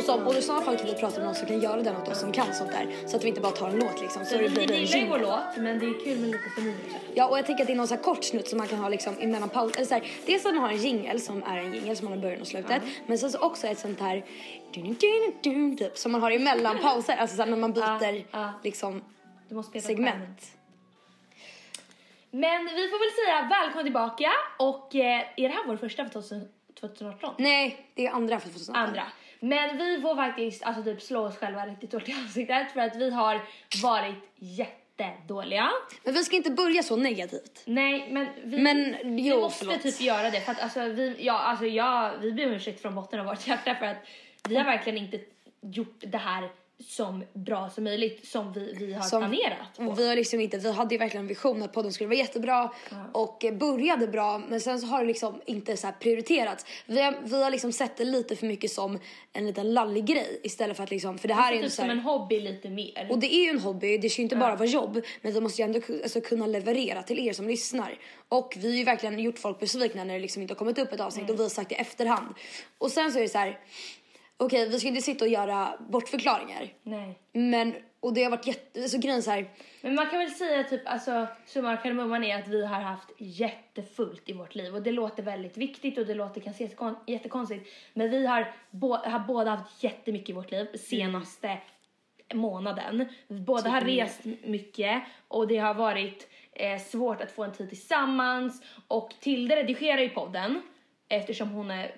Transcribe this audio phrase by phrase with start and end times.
[0.00, 1.96] Och, så, och i sådana fall kan vi prata med någon som kan göra den
[1.96, 2.86] åt oss som kan sånt där.
[3.06, 4.24] Så att vi inte bara tar en låt liksom.
[4.24, 6.30] Så Så vi det blir en gillar ju vår låt, men det är kul med
[6.30, 7.00] lite förnyelse.
[7.14, 8.78] Ja, och jag tänker att det är någon så här kort snutt som man kan
[8.78, 9.76] ha liksom emellan paus.
[9.76, 12.12] Eller så här, dels att man har en jingel som är en jingel som man
[12.18, 12.82] har början och slutet.
[13.06, 14.24] Men sen så också ett sånt här
[15.76, 17.16] typ som man har emellan pauser.
[17.16, 18.52] Alltså så här, när man byter Ja, ja.
[18.64, 19.02] liksom
[19.82, 20.40] segment.
[22.30, 26.10] Men vi får väl säga välkommen tillbaka och eh, är det här vår första för
[26.10, 26.48] 2000
[26.80, 27.34] 2018?
[27.38, 28.82] Nej, det är andra för 2018.
[28.88, 29.02] Andra.
[29.40, 32.96] Men vi får faktiskt alltså typ slå oss själva riktigt hårt i ansiktet för att
[32.96, 33.40] vi har
[33.82, 35.70] varit jättedåliga.
[36.04, 37.62] Men vi ska inte börja så negativt.
[37.64, 39.82] Nej, men vi, Men, vi jo, måste förlåt.
[39.82, 42.94] typ göra det för att alltså vi, ja, alltså jag, vi ber om ursäkt från
[42.94, 44.06] botten av vårt hjärta för att
[44.48, 45.20] vi har verkligen inte
[45.60, 46.50] gjort det här
[46.88, 49.82] som bra som möjligt som vi, vi har Som- planerat på.
[49.82, 52.18] Och vi har liksom inte, vi hade ju verkligen en vision att podden skulle vara
[52.18, 52.72] jättebra
[53.12, 56.66] och eh, började bra men sen så har det liksom inte så prioriterats.
[56.86, 58.98] Vi har, vi har liksom sett det lite för mycket som
[59.32, 61.84] en liten lallig grej istället för att liksom, för det här är ju typ som
[61.84, 63.06] här, en hobby lite mer.
[63.10, 65.40] och det är ju en hobby, det ska ju inte bara vara jobb men vi
[65.40, 67.98] måste ju ändå alltså, kunna leverera till er som lyssnar.
[68.28, 70.92] Och vi har ju verkligen gjort folk besvikna när det liksom inte har kommit upp
[70.92, 72.34] ett avsnitt och vi har sagt det i efterhand.
[72.78, 73.58] Och sen så är det så här,
[74.40, 76.68] okej vi ska inte sitta och göra bortförklaringar.
[76.82, 77.18] Nej.
[77.32, 79.46] Men, och det har varit jätte, så grejen så här,
[79.80, 83.10] Men man kan väl säga typ, alltså summan av kardemumman är att vi har haft
[83.18, 87.68] jättefullt i vårt liv och det låter väldigt viktigt och det låter kanske jättekon- jättekonstigt
[87.94, 91.58] men vi har, bo- har båda haft jättemycket i vårt liv senaste
[92.34, 93.08] månaden.
[93.28, 97.68] Vi båda har rest mycket och det har varit eh, svårt att få en tid
[97.68, 100.62] tillsammans och Tilde redigerar ju podden
[101.08, 101.92] eftersom hon är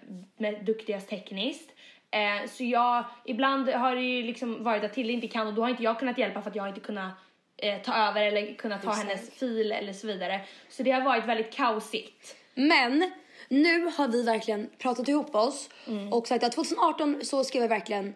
[0.64, 1.70] duktigast tekniskt.
[2.12, 5.62] Eh, så jag, ibland har det ju liksom varit att Tilde inte kan och då
[5.62, 7.12] har inte jag kunnat hjälpa för att jag inte kunnat
[7.56, 10.40] eh, ta över eller kunnat ta hennes fil eller så vidare.
[10.68, 12.36] Så det har varit väldigt kaosigt.
[12.54, 13.10] Men
[13.48, 15.68] nu har vi verkligen pratat ihop oss
[16.10, 18.14] och sagt att 2018 så ska vi verkligen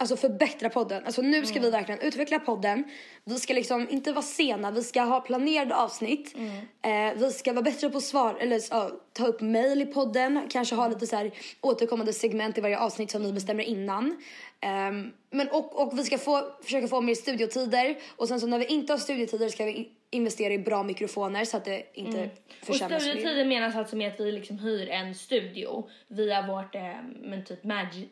[0.00, 1.02] alltså förbättra podden.
[1.06, 2.84] Alltså nu ska vi verkligen utveckla podden.
[3.24, 6.34] Vi ska liksom inte vara sena, vi ska ha planerade avsnitt.
[6.82, 10.46] Eh, vi ska vara bättre på att svara, eller ja, ta upp mail i podden.
[10.50, 14.16] Kanske ha lite så här återkommande segment i varje avsnitt som vi bestämmer innan.
[14.60, 17.98] Ehm, men och, och vi ska få, försöka få mer studiotider.
[18.16, 21.56] Och sen så när vi inte har studiotider ska vi investera i bra mikrofoner så
[21.56, 22.30] att det inte
[22.60, 22.90] Och försämras.
[23.04, 23.10] mer.
[23.10, 26.82] studietiden menas alltså med att vi liksom hyr en studio via vårt eh,
[27.22, 27.64] men typ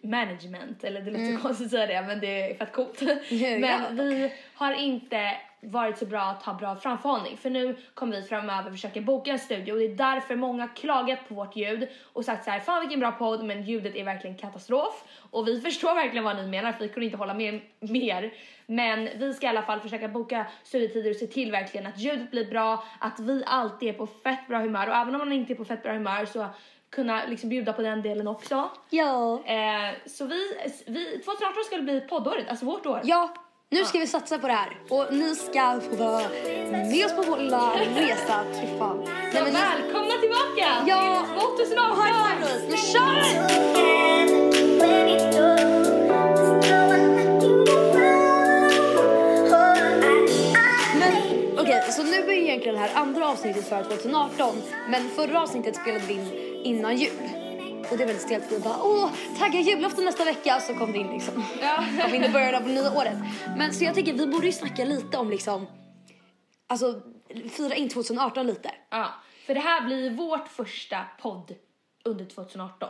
[0.03, 3.03] management, eller det låter så konstigt att säga det men det är fett coolt.
[3.31, 8.23] men vi har inte varit så bra att ha bra framförhållning för nu kommer vi
[8.23, 12.25] framöver försöka boka en studio och det är därför många klagat på vårt ljud och
[12.25, 15.95] sagt så här, fan vilken bra podd men ljudet är verkligen katastrof och vi förstår
[15.95, 18.33] verkligen vad ni menar för vi kunde inte hålla med mer
[18.67, 22.31] men vi ska i alla fall försöka boka studietider och se till verkligen att ljudet
[22.31, 25.53] blir bra, att vi alltid är på fett bra humör och även om man inte
[25.53, 26.47] är på fett bra humör så
[26.91, 28.71] kunna liksom bjuda på den delen också.
[28.91, 29.45] Ja.
[29.45, 30.57] Eh, så vi,
[30.87, 33.01] vi, 2018 ska det bli poddåret, alltså vårt år.
[33.05, 33.35] Ja,
[33.71, 34.77] nu ska vi satsa på det här.
[34.91, 36.23] Och ni ska få vara
[36.71, 38.45] med oss på vår lilla resa.
[38.53, 39.01] Fy fan.
[39.07, 41.25] Så Nej, men ni- välkomna tillbaka Ja.
[41.57, 42.03] till 2018!
[42.05, 44.49] High five Louise, nu kör vi!
[50.99, 51.13] Men
[51.59, 54.63] okej, så nu är egentligen det här andra avsnittet för 2018.
[54.89, 56.29] Men förra avsnittet spelade vi in
[56.65, 57.11] innan jul.
[57.91, 58.53] Och det är väldigt stelt.
[58.53, 60.61] Vi bara åh, tagga julafton nästa vecka.
[60.61, 61.45] Så kom det in liksom.
[61.63, 61.85] Ja.
[62.03, 63.19] Kom in i början av nya året.
[63.57, 65.67] Men så jag tänker vi borde ju snacka lite om liksom,
[66.67, 67.01] alltså
[67.51, 68.71] fira in 2018 lite.
[68.91, 69.15] Ja,
[69.47, 71.55] för det här blir vårt första podd
[72.05, 72.89] under 2018.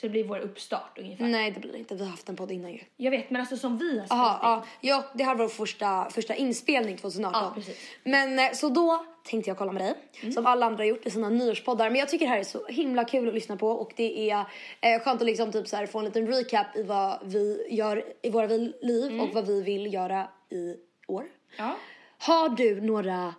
[0.00, 1.24] Så det blir vår uppstart ungefär.
[1.24, 2.80] Nej det blir det inte, vi har haft en podd innan ju.
[2.96, 6.10] Jag vet, men alltså som vi har Aha, ja, ja, det här var vår första,
[6.10, 7.42] första inspelning 2018.
[7.42, 7.78] Ja, precis.
[8.04, 10.32] Men eh, så då tänkte jag kolla med dig, Mm.
[10.32, 11.90] som alla andra har gjort i sina nyårspoddar.
[11.90, 14.38] Men jag tycker det här är så himla kul att lyssna på och det är
[14.80, 18.04] eh, skönt att liksom typ så här få en liten recap i vad vi gör
[18.22, 19.20] i våra liv Mm.
[19.20, 20.76] och vad vi vill göra i
[21.08, 21.24] år.
[21.58, 21.76] Ja.
[22.18, 23.34] Har du några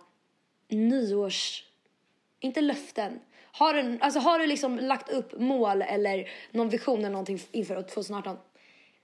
[0.68, 1.64] nyårs,
[2.40, 3.20] inte löften,
[3.52, 7.82] har du, alltså har du liksom lagt upp mål eller någon vision eller någonting inför
[7.82, 8.38] 2018?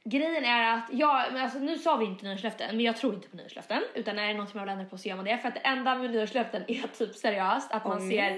[0.04, 3.28] Grejen är att, ja, men alltså, nu sa vi inte nyårslöften, men jag tror inte
[3.28, 3.82] på nyårslöften.
[3.94, 5.38] Utan är det något jag vill ändra på så gör man det.
[5.38, 8.30] För att det enda med nyårslöften är typ seriöst att man ser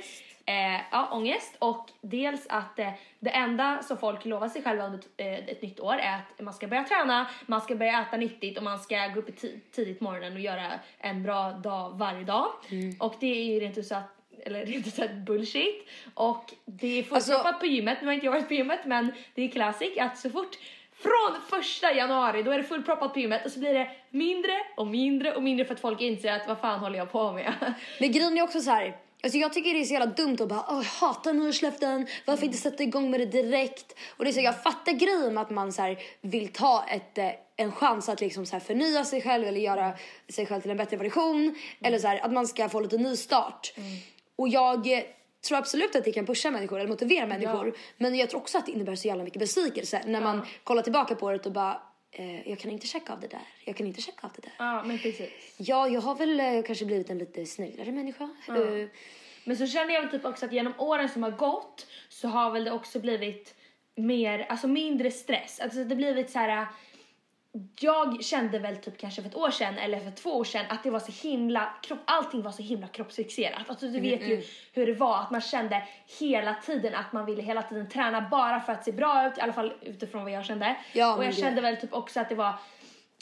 [0.47, 2.89] eh, ja, ångest och dels att eh,
[3.21, 6.41] det enda som folk lovar sig själva under ett, eh, ett nytt år är att
[6.45, 9.33] man ska börja träna, man ska börja äta nyttigt och man ska gå upp i
[9.33, 10.67] ti- tidigt morgonen och göra
[10.99, 12.47] en bra dag varje dag.
[13.01, 14.09] Och det är ju rent ut sagt
[14.47, 15.87] eller rent ut sagt bullshit.
[16.15, 19.13] Och det är fullproppat Alltså- på gymmet, nu har inte jag varit på gymmet men
[19.35, 20.59] det är classic att så fort
[21.03, 24.87] från första januari då är det fullproppat på gymmet och så blir det mindre och
[24.87, 27.55] mindre och mindre för att folk inser att vad fan håller jag på med?
[28.01, 28.97] Men grejen är också så här.
[29.23, 32.47] Alltså jag tycker det är så jävla dumt att bara Åh, jag hatar nyårslöften, varför
[32.47, 33.99] inte sätta igång med det direkt?
[34.17, 37.19] Och det är så, jag fattar grejen med att man så här, vill ta ett,
[37.19, 39.93] eh, en chans att liksom så här förnya sig själv eller göra
[40.29, 41.55] sig själv till en bättre version.
[41.83, 43.73] Eller så här, att man ska få lite nystart.
[44.41, 45.03] Och jag eh,
[45.49, 47.75] tror absolut att det kan pusha människor eller motivera människor.
[47.97, 51.15] Men jag tror också att det innebär så jävla mycket besvikelse när man kollar tillbaka
[51.15, 51.83] på det och bara
[52.13, 54.53] eh, jag kan inte checka av det där, jag kan inte checka av det där.
[54.59, 55.55] Ja men precis.
[55.57, 58.25] Ja, jag har väl eh, kanske blivit en lite snällare människa.
[58.49, 58.89] Eh,
[59.45, 62.51] Men så känner jag väl typ också att genom åren som har gått så har
[62.51, 63.55] väl det också blivit
[63.97, 65.61] mer, alltså mindre stress.
[65.61, 66.67] Alltså det blivit så här.
[67.81, 70.83] Jag kände väl typ kanske för ett år sedan eller för två år sedan att
[70.83, 73.63] det var så himla, kropp, allting var så himla kroppsfixerat.
[73.69, 74.43] Alltså du vet ju
[74.73, 75.89] hur det var, att man kände
[76.21, 79.41] hela tiden att man ville hela tiden träna bara för att se bra ut, i
[79.41, 80.77] alla fall utifrån vad jag kände.
[80.93, 82.55] Ja, och jag det- kände väl typ också att det var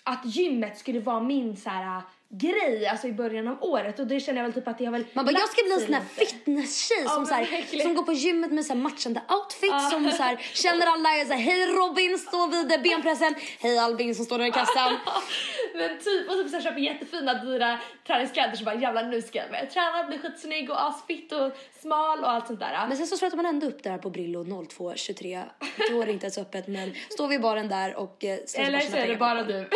[0.04, 4.20] att gymmet skulle vara min så här grej alltså i början av året och det
[4.20, 6.02] känner jag väl typ att har väl Man bara, jag ska bli en sån här
[6.02, 10.10] fitness-tjej Ja, som, så här, som går på gymmet med så här matchande outfits som
[10.10, 14.38] så här, känner alla så här, hej Robin står vid benpressen, hej Albin som står
[14.38, 14.96] där i kassan.
[15.74, 19.38] Men typ, och typ så här, köper jättefina dyra träningskläder så bara jävlar nu ska
[19.38, 22.86] jag med träna, bli skitsnygg och asfitt och smal och allt sånt där.
[22.88, 25.44] Men sen så slutar man ändå upp där på Brillo 02.23.
[25.90, 28.80] Då är det inte ens öppet men står vi i baren där och eh, Eller
[28.80, 29.68] så är det bara du.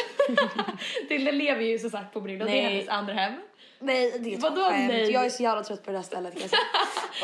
[1.09, 2.73] Tilde lever ju som sagt på Brillo, det är Nej.
[2.75, 3.33] hennes andra hem.
[3.79, 4.89] Nej, det är ett Vadå skämt.
[4.89, 5.11] nej?
[5.13, 6.35] Jag är så jävla trött på det där stället.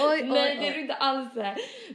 [0.00, 0.74] Oj, oj, Nej det är oj.
[0.74, 1.28] du inte alls.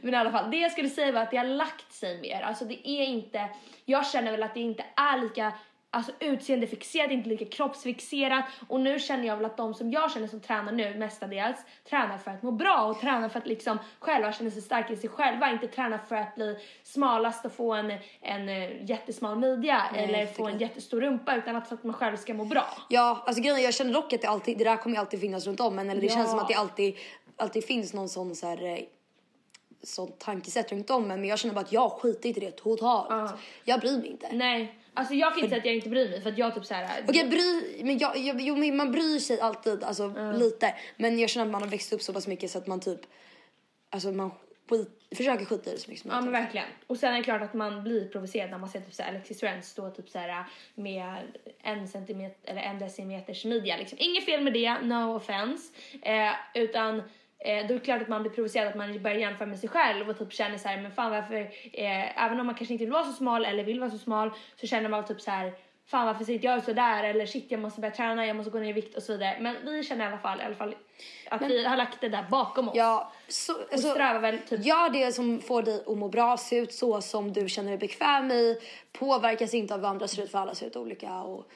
[0.02, 2.42] Men i alla fall, det jag skulle säga var att det har lagt sig mer.
[2.42, 3.50] Alltså det är inte,
[3.86, 5.52] jag känner väl att det inte är lika
[5.94, 10.28] alltså utseendefixerat, inte lika kroppsfixerat och nu känner jag väl att de som jag känner
[10.28, 11.58] som tränar nu mestadels
[11.90, 14.98] tränar för att må bra och tränar för att liksom själva känna sig starka i
[14.98, 19.84] sig själva, inte tränar för att bli smalast och få en, en eh, jättesmal midja
[19.94, 22.66] Nej, eller få en jättestor rumpa utan att för att man själv ska må bra.
[22.90, 25.48] Ja, alltså grejen jag känner dock att det alltid, det där kommer ju alltid finnas
[25.48, 26.14] runt om men eller det Ja.
[26.14, 26.96] känns som att det alltid,
[27.38, 28.78] alltid finns någon sån så här eh,
[29.84, 33.08] sånt tankesätt runt om men jag känner bara att jag skiter i det totalt.
[33.10, 33.38] Ja.
[33.64, 34.28] Jag bryr mig inte.
[34.32, 36.66] Nej, alltså jag kan inte säga att jag inte bryr mig för att jag typ
[36.66, 40.76] såhär Okej, bry, men jag, jag, jo, men man bryr sig alltid, alltså lite.
[40.98, 43.00] Men jag känner att man har växt upp så pass mycket så att man typ,
[43.90, 44.32] alltså man
[44.70, 46.46] skit, försöker skita i det så mycket som Ja men möjligt.
[46.46, 46.68] verkligen.
[46.88, 49.44] Och sen är det klart att man blir provocerad när man ser typ såhär Alexis
[49.44, 50.46] Rens stå typ såhär
[50.76, 51.16] med
[51.64, 53.98] en centimeter eller en decimeters midja liksom.
[54.02, 55.74] Inget fel med det, no offense.
[56.02, 57.02] Eh, utan
[57.44, 59.70] eh, då är det klart att man blir provocerad att man börjar jämföra med sig
[59.70, 61.36] själv och typ känner så här, men fan varför,
[61.74, 64.32] eh, även om man kanske inte vill vara så smal eller vill vara så smal
[64.56, 65.54] så känner man typ så här.
[65.86, 68.36] Fan varför ser inte jag ut så där eller shit jag måste börja träna, jag
[68.36, 69.38] måste gå ner i vikt och så vidare.
[69.40, 70.76] Men vi känner i alla fall, i alla fall
[71.30, 72.76] att vi har lagt det där bakom oss.
[72.76, 76.38] Ja, så, och alltså, strävar väl typ Gör det som får dig att må bra,
[76.38, 78.60] se ut så som du känner dig bekväm i.
[78.92, 81.48] Påverkas inte av vad andra ser ut för alla ser ut olika och,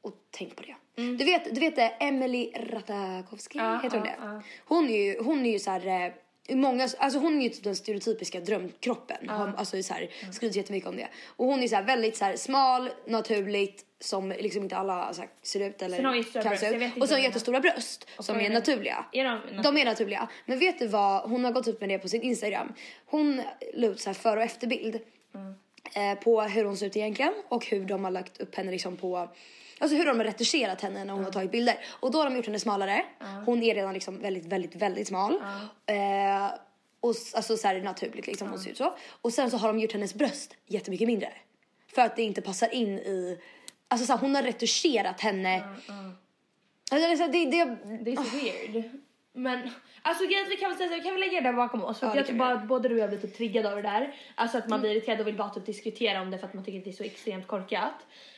[0.00, 0.74] och tänk på det.
[1.18, 4.34] Du vet, du vet Emily Ratajkowski, Ja, heter hon ja, det?
[4.34, 4.42] ja.
[4.64, 6.12] Hon är ju, hon är ju så här, eh,
[6.56, 9.28] Många, alltså hon är ju typ den stereotypiska drömkroppen.
[9.28, 11.08] Har, alltså så här, skrivit jättemycket om det.
[11.26, 15.20] Och hon är så här väldigt så här, smal, naturligt, som liksom inte alla så
[15.20, 16.96] här, ser ut eller kan se ut.
[16.96, 19.04] Och så har hon jättestora bröst som vad är är naturliga.
[19.12, 19.62] Är de naturliga?
[19.62, 20.28] de är naturliga.
[20.46, 22.72] Men vet du vad, hon har gått ut med det på sin Instagram.
[23.06, 23.42] Hon
[23.74, 24.98] la ut så här före och efterbild.
[25.94, 28.96] Eh, på hur hon ser ut egentligen och hur de har lagt upp henne liksom
[28.96, 29.28] på
[29.80, 31.76] Alltså hur de har retuscherat henne när hon har tagit bilder.
[32.00, 33.04] Och då har de gjort henne smalare.
[33.46, 35.32] Hon är redan liksom väldigt, väldigt, väldigt smal.
[35.86, 36.46] Eh,
[37.00, 38.94] och alltså så här naturligt liksom, hon ser ut så.
[39.22, 41.32] Och sen så har de gjort hennes bröst jättemycket mindre.
[41.94, 43.38] För att det inte passar in i,
[43.88, 45.62] alltså så här, hon har retuscherat henne.
[46.92, 48.84] Alltså, det, det, det, Det är så weird.
[49.32, 49.70] Men
[50.02, 51.98] alltså grejen vi kan väl säga så, kan vi lägga det där bakom oss?
[51.98, 53.82] För Ja, jag tror bara att både du och jag blir typ triggade av det
[53.82, 54.14] där.
[54.34, 56.64] Alltså att man blir irriterad och vill bara typ diskutera om det för att man
[56.64, 57.94] tycker att det är så extremt korkat.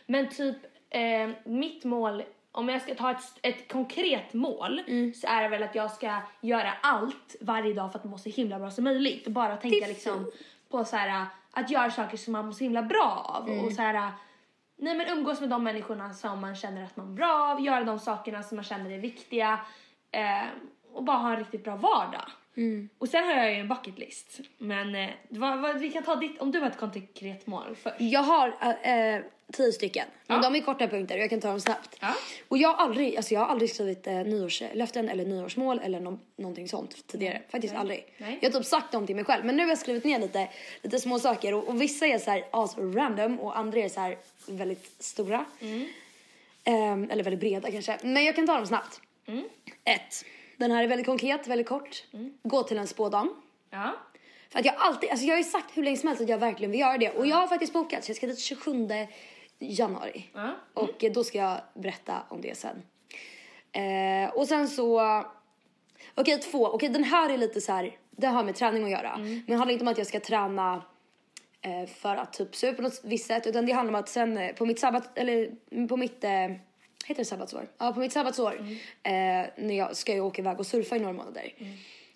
[0.07, 0.57] Men typ
[0.93, 2.23] eh, mitt mål,
[2.53, 4.83] om jag ska ta ett, ett konkret mål
[5.15, 8.29] så är det väl att jag ska göra allt varje dag för att må så
[8.29, 9.27] himla bra som möjligt.
[9.27, 10.31] Och bara tänka liksom
[10.69, 13.51] på så här att göra saker som man mår så himla bra av.
[13.65, 14.13] Och så här
[14.77, 17.85] Nej men umgås med de människorna som man känner att man mår bra av, göra
[17.85, 19.61] de sakerna som man känner är viktiga
[20.11, 20.47] eh,
[20.93, 22.31] och bara ha en riktigt bra vardag.
[22.99, 24.41] Och sen har jag ju en bucket list.
[24.59, 27.97] Men eh, vad, vad, vi kan ta ditt, om du har ett konkret mål först.
[27.99, 28.49] Jag har
[28.83, 29.21] eh,
[29.53, 30.07] tio stycken.
[30.27, 30.43] Men Ja.
[30.51, 31.97] de är korta punkter och jag kan ta dem snabbt.
[32.01, 32.15] Ja.
[32.49, 36.19] Och jag har aldrig, alltså jag har aldrig skrivit eh, nyårslöften eller nyårsmål eller nå-
[36.37, 37.43] någonting sånt tidigare.
[37.49, 38.15] Faktiskt aldrig.
[38.19, 38.39] Nej.
[38.41, 39.45] Jag har typ sagt dem till mig själv.
[39.45, 40.49] Men nu har jag skrivit ner lite,
[40.83, 44.01] lite små saker och, och vissa är så här as random och andra är så
[44.01, 45.45] här väldigt stora.
[45.61, 45.89] Mm.
[46.65, 47.99] Ehm, eller väldigt breda kanske.
[48.03, 49.01] Men jag kan ta dem snabbt.
[49.27, 49.45] Mm.
[49.85, 50.25] Ett.
[50.57, 52.05] Den här är väldigt konkret, väldigt kort.
[52.43, 53.35] Gå till en spådam.
[53.71, 53.95] Ja.
[54.51, 56.39] För att jag alltid, alltså jag har ju sagt hur länge som helst att jag
[56.39, 57.11] verkligen vill göra det.
[57.11, 58.89] Och jag har faktiskt bokat så jag ska dit 27
[59.59, 60.31] januari.
[60.35, 60.55] Ja.
[60.75, 62.83] Och då ska jag berätta om det sen.
[63.73, 65.25] Eh, och sen så,
[66.15, 69.19] okej två, okej den här är lite så här, det har med träning att göra.
[69.19, 70.83] Men det handlar inte om att jag ska träna
[71.63, 73.47] eh, för att typ se ut på något visst sätt.
[73.47, 76.31] Utan det handlar om att sen eh, på mitt sabbat, eller mm, på mitt, eh,
[76.31, 77.69] heter det sabbatsår?
[77.79, 78.55] Ja på mitt sabbatsår
[79.03, 79.13] eh,
[79.57, 81.53] när jag ska jag åka iväg och surfa i några månader.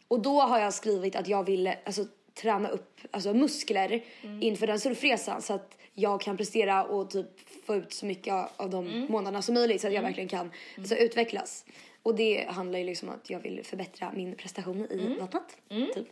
[0.08, 4.04] Och då har jag skrivit att jag vill alltså, träna upp alltså, muskler
[4.40, 7.26] inför den surfresan så att jag kan prestera och typ
[7.66, 10.94] få ut så mycket av- de månaderna som möjligt så att jag verkligen kan alltså,
[10.94, 11.64] utvecklas.
[12.02, 15.56] Och det handlar ju liksom om att jag vill förbättra min prestation i vattnet.
[15.94, 16.06] Typ.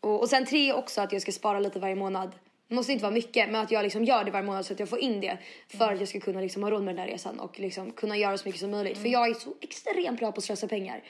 [0.00, 2.32] Och, och sen tre också att jag ska spara lite varje månad.
[2.72, 4.80] Det måste inte vara mycket men att jag liksom gör det varje månad så att
[4.80, 5.38] jag får in det.
[5.68, 8.16] För att jag ska kunna liksom ha råd med den där resan och liksom kunna
[8.16, 8.98] göra så mycket som möjligt.
[8.98, 11.02] För jag är så extremt bra på att slösa pengar.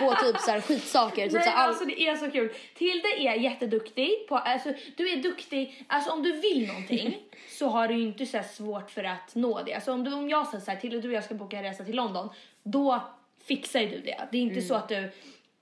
[0.00, 1.24] på typ så här skitsaker.
[1.24, 1.68] Typ Nej, så all...
[1.68, 2.52] alltså det är så kul.
[2.74, 7.16] Tilde är jätteduktig på, alltså du är duktig, alltså om du vill någonting
[7.50, 9.74] så har du ju inte så svårt för att nå det.
[9.74, 11.64] Alltså om, du, om jag säger så här, Tilde du och jag ska boka en
[11.64, 12.28] resa till London,
[12.62, 13.02] då
[13.44, 14.28] fixar ju du det.
[14.32, 15.10] Det är inte så att du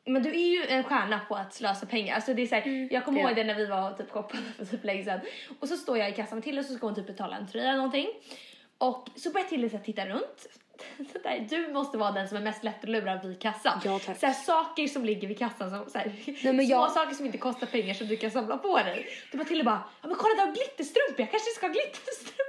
[0.06, 2.14] men du är ju en stjärna på att slösa pengar.
[2.14, 3.26] Alltså det är så här, jag kommer Ja.
[3.26, 5.20] ihåg det när vi var typ shoppade för typ länge sedan.
[5.60, 7.48] Och så står jag i kassan med Tilde och så ska hon typ betala en
[7.48, 8.06] tröja eller någonting.
[8.78, 10.46] Och så börjar Tilde titta runt.
[11.22, 13.80] Där, du måste vara den som är mest lättlurad vid kassan.
[13.84, 14.20] Ja, tack.
[14.20, 17.14] Så här, saker som ligger vid kassan som så här, Nej, men små jag- saker
[17.14, 19.06] som inte kostar pengar som du kan samla på dig.
[19.32, 22.46] Du bara Tilde bara, ja men kolla där har glitterstrumpor, jag kanske ska ha glitterstrumpor.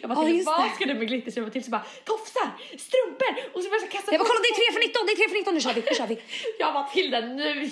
[0.00, 1.50] Jag bara just vad ska du med glitterstrumpor?
[1.52, 2.48] Tilde så bara tofsar,
[2.86, 5.12] strumpor och så börjar jag kasta Jag bara kolla det är 3 för 19, det
[5.12, 6.16] är 3 för 19, nu kör vi, nu kör vi.
[6.62, 7.70] jag bara Tilde nu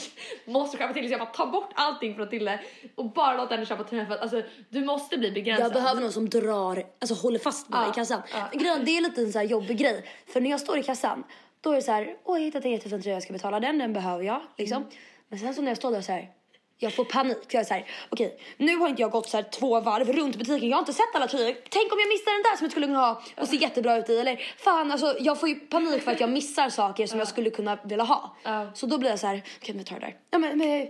[0.57, 2.55] måste du komma till så jag bara ta bort allting från Tilde
[3.01, 5.67] och bara låt henne köpa tröjan för att alltså du måste bli begränsad.
[5.67, 8.23] Jag behöver någon som drar, alltså håller fast mig Ja, i kassan.
[8.33, 8.49] ja.
[8.53, 9.94] Grejen, det är lite en så här jobbig grej.
[10.27, 11.25] För när jag står i kassan,
[11.61, 13.61] då är det så här, åh jag har hittat en jättefin tröja, jag ska betala
[13.61, 14.41] den, den behöver jag.
[14.57, 14.77] Liksom.
[14.77, 14.89] Mm.
[15.29, 16.31] Men sen så när jag står där så här,
[16.79, 17.39] jag får panik.
[17.51, 20.37] Jag är så här, okej nu har inte jag gått så här två varv runt
[20.37, 21.55] butiken, jag har inte sett alla tröjor.
[21.69, 24.11] Tänk om jag missar den där som jag skulle kunna ha och se jättebra ut
[24.11, 24.19] i.
[24.19, 27.51] Eller fan alltså jag får ju panik för att jag missar saker som jag skulle
[27.51, 28.37] kunna vilja ha.
[28.75, 30.17] Så då blir jag så här, okej men jag tar det där.
[30.31, 30.87] Ja, men, men,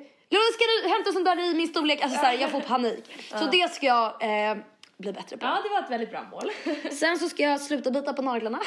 [0.55, 2.03] ska du hämta sånt där i min storlek?
[2.03, 3.05] Alltså så här, jag får panik.
[3.29, 4.57] Så det ska jag eh,
[5.05, 5.47] bli bättre på.
[5.47, 6.51] Ja det var ett väldigt bra mål.
[6.93, 8.61] Sen så ska jag sluta bita på naglarna.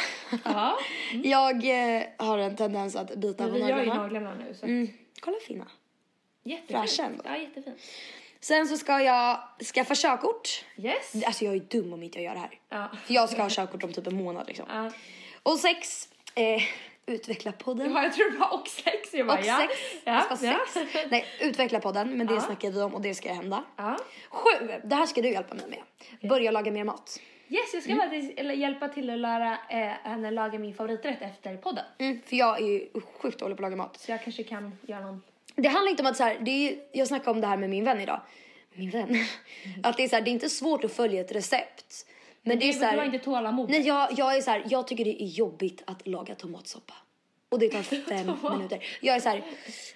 [0.43, 0.77] ja.
[1.23, 1.55] Jag
[1.97, 4.01] eh, har en tendens att bita på vi gör ju naglarna.
[4.01, 4.87] naglarna nu så Mm.
[5.19, 5.67] Kolla fina.
[6.43, 6.79] jättefint.
[6.89, 7.23] Fräscha ändå.
[7.25, 7.77] Ja jättefint.
[8.39, 9.39] Sen så ska jag
[9.73, 10.65] skaffa körkort.
[10.77, 11.15] Yes.
[11.25, 12.59] Alltså jag är dum om inte jag gör det här.
[12.69, 12.91] Ja.
[13.05, 14.65] För jag ska ha körkort om typ en månad liksom.
[14.69, 14.91] Ja.
[15.43, 16.61] Och sex, eh,
[17.07, 17.91] utveckla podden.
[17.93, 19.13] Ja, jag tror det var och sex.
[19.13, 19.57] Jag bara, Och ja.
[19.67, 19.73] sex.
[20.03, 20.25] Ja.
[20.29, 20.59] Jag ska ja.
[20.73, 20.91] sex.
[21.11, 22.41] Nej, utveckla podden, men det Ja.
[22.41, 23.63] snackar vi om och det ska hända.
[23.75, 23.97] Ja.
[24.29, 26.29] Sju, det här ska du hjälpa mig med.
[26.29, 27.19] Börja laga mer mat.
[27.49, 28.09] Yes, jag ska Mm.
[28.09, 31.85] faktiskt hjälpa till att lära eh, henne laga min favoriträtt efter podden.
[31.97, 32.87] Mm, för jag är ju
[33.21, 33.99] sjukt dålig på att laga mat.
[33.99, 35.21] Så jag kanske kan göra någon...
[35.55, 37.69] Det handlar inte om att så här, det är, jag snackade om det här med
[37.69, 38.21] min vän idag.
[38.73, 39.15] Min vän.
[39.83, 42.05] Att det är så här, det är inte svårt att följa ett recept.
[42.47, 43.69] Men det är så du har här, inte tålamod.
[43.69, 46.93] nej jag, jag är så här, jag tycker det är jobbigt att laga tomatsoppa.
[47.49, 48.83] Och det tar fem minuter.
[49.01, 49.43] Jag är så här,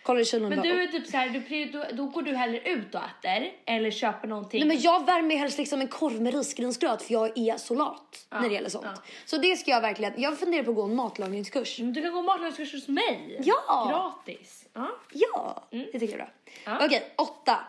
[0.03, 2.36] kollar i kylen Men bara, du är typ så här, du, då, då går du
[2.36, 4.60] hellre ut och äter eller köper någonting.
[4.60, 8.27] Nej men jag värmer helst liksom en korv med risgrynsgröt för jag är så lat
[8.31, 8.86] när det gäller sånt.
[8.86, 9.01] ja.
[9.25, 11.79] Så det ska jag verkligen, jag funderar på att gå en matlagningskurs.
[11.79, 13.39] Men Du kan gå matlagningskurs hos mig.
[13.43, 13.88] Ja!
[14.25, 14.65] Gratis.
[14.74, 14.88] Ja.
[15.13, 16.29] Ja, det tycker jag är bra.
[16.65, 16.79] Mm.
[16.79, 16.86] Ja.
[16.86, 17.60] Okej, åtta.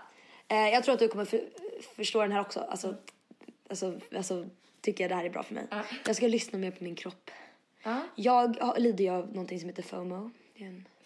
[0.48, 1.40] Eh, jag tror att du kommer för,
[1.96, 2.60] förstå den här också.
[2.60, 2.94] Alltså,
[3.68, 4.46] alltså, alltså
[4.82, 5.66] tycker jag det här är bra för mig.
[5.70, 5.82] Ja.
[6.06, 7.30] Jag ska lyssna mer på min kropp.
[7.82, 8.00] Ja.
[8.14, 10.30] Jag lider ju av någonting som heter FOMO.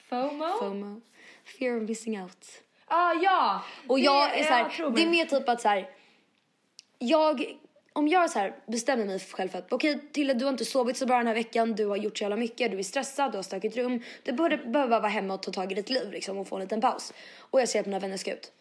[0.08, 0.58] FOMO?
[0.58, 1.00] FOMO.
[1.58, 2.46] Fear of missing out.
[2.86, 3.62] Ah, ja!
[3.86, 5.90] Och Det- jag är så här, ja, tro det är mer typ att så här,
[6.98, 7.56] jag,
[7.92, 10.96] om jag så här bestämmer mig själv för att okej Tille du har inte sovit
[10.96, 13.38] så bra den här veckan, du har gjort så jävla mycket, du är stressad, du
[13.38, 14.02] har stökigt rum.
[14.22, 16.56] Du borde, behöver bara vara hemma och ta tag i ditt liv liksom och få
[16.56, 17.12] en liten paus.
[17.38, 18.52] Och jag ser att mina vänner ska ut.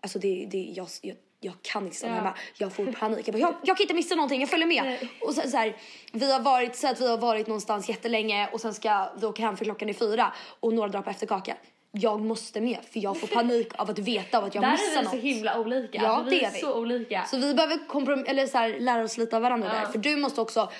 [0.00, 2.18] Alltså det, det, jag, jag, jag kan inte stanna Ja.
[2.18, 2.34] hemma.
[2.58, 3.28] Jag får panik.
[3.28, 4.84] Jag, bara, jag, jag kan inte missa någonting, jag följer med.
[4.84, 5.08] Nej.
[5.20, 5.76] Och så, så här,
[6.12, 9.42] vi har varit, så att vi har varit någonstans jättelänge och sen ska vi åka
[9.42, 11.56] hem för klockan är fyra och några drar på efterkaka.
[11.92, 14.86] Jag måste med för jag får panik av att veta av att jag Där missar
[14.92, 15.10] är vi något.
[15.10, 15.98] så himla olika.
[16.02, 16.60] Ja, alltså, vi det är är vi.
[16.60, 17.24] så olika.
[17.24, 19.80] Så vi behöver komprom- eller så här, lära oss lite av varandra Ja.
[19.80, 19.86] där.
[19.92, 20.70] För du måste också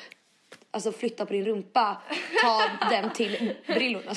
[0.70, 2.02] alltså, flytta på din rumpa,
[2.42, 4.12] ta den till brillorna.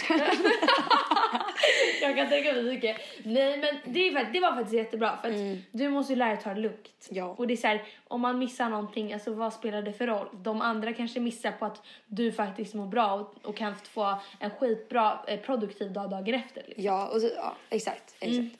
[2.01, 2.97] Jag kan tänka mig mycket.
[3.23, 6.43] Nej men det, är, det var faktiskt jättebra för att du måste ju lära dig
[6.43, 7.07] ta det lugnt.
[7.09, 7.35] Ja.
[7.37, 10.27] Och det är så här, om man missar någonting, alltså vad spelar det för roll?
[10.31, 14.49] De andra kanske missar på att du faktiskt mår bra och, och kan få en
[14.49, 16.63] skitbra eh, produktiv dag dagen efter.
[16.67, 16.83] Liksom.
[16.83, 18.15] ja, och så, ja, exakt.
[18.19, 18.55] exakt.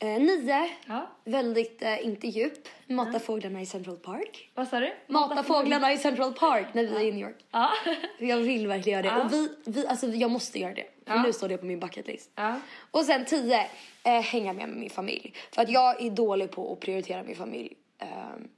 [0.00, 1.10] Eh, nio, Ja.
[1.24, 2.68] väldigt eh, inte djup.
[2.86, 4.50] Mata fåglarna i Central Park.
[4.54, 4.92] Vad sa du?
[5.06, 7.44] Mata fåglarna i Central Park när vi är i New York.
[7.50, 7.70] Ja.
[8.18, 9.20] Jag vill verkligen göra det.
[9.20, 9.24] Ja.
[9.26, 10.86] Och vi, vi, alltså, jag måste göra det.
[11.06, 11.22] För Ja.
[11.22, 12.30] nu står det på min bucket list.
[12.34, 12.60] ja.
[12.90, 13.66] Och sen tio,
[14.04, 15.34] eh, hänga med med min familj.
[15.52, 17.72] För att jag är dålig på att prioritera min familj.
[17.98, 18.48] Ehm,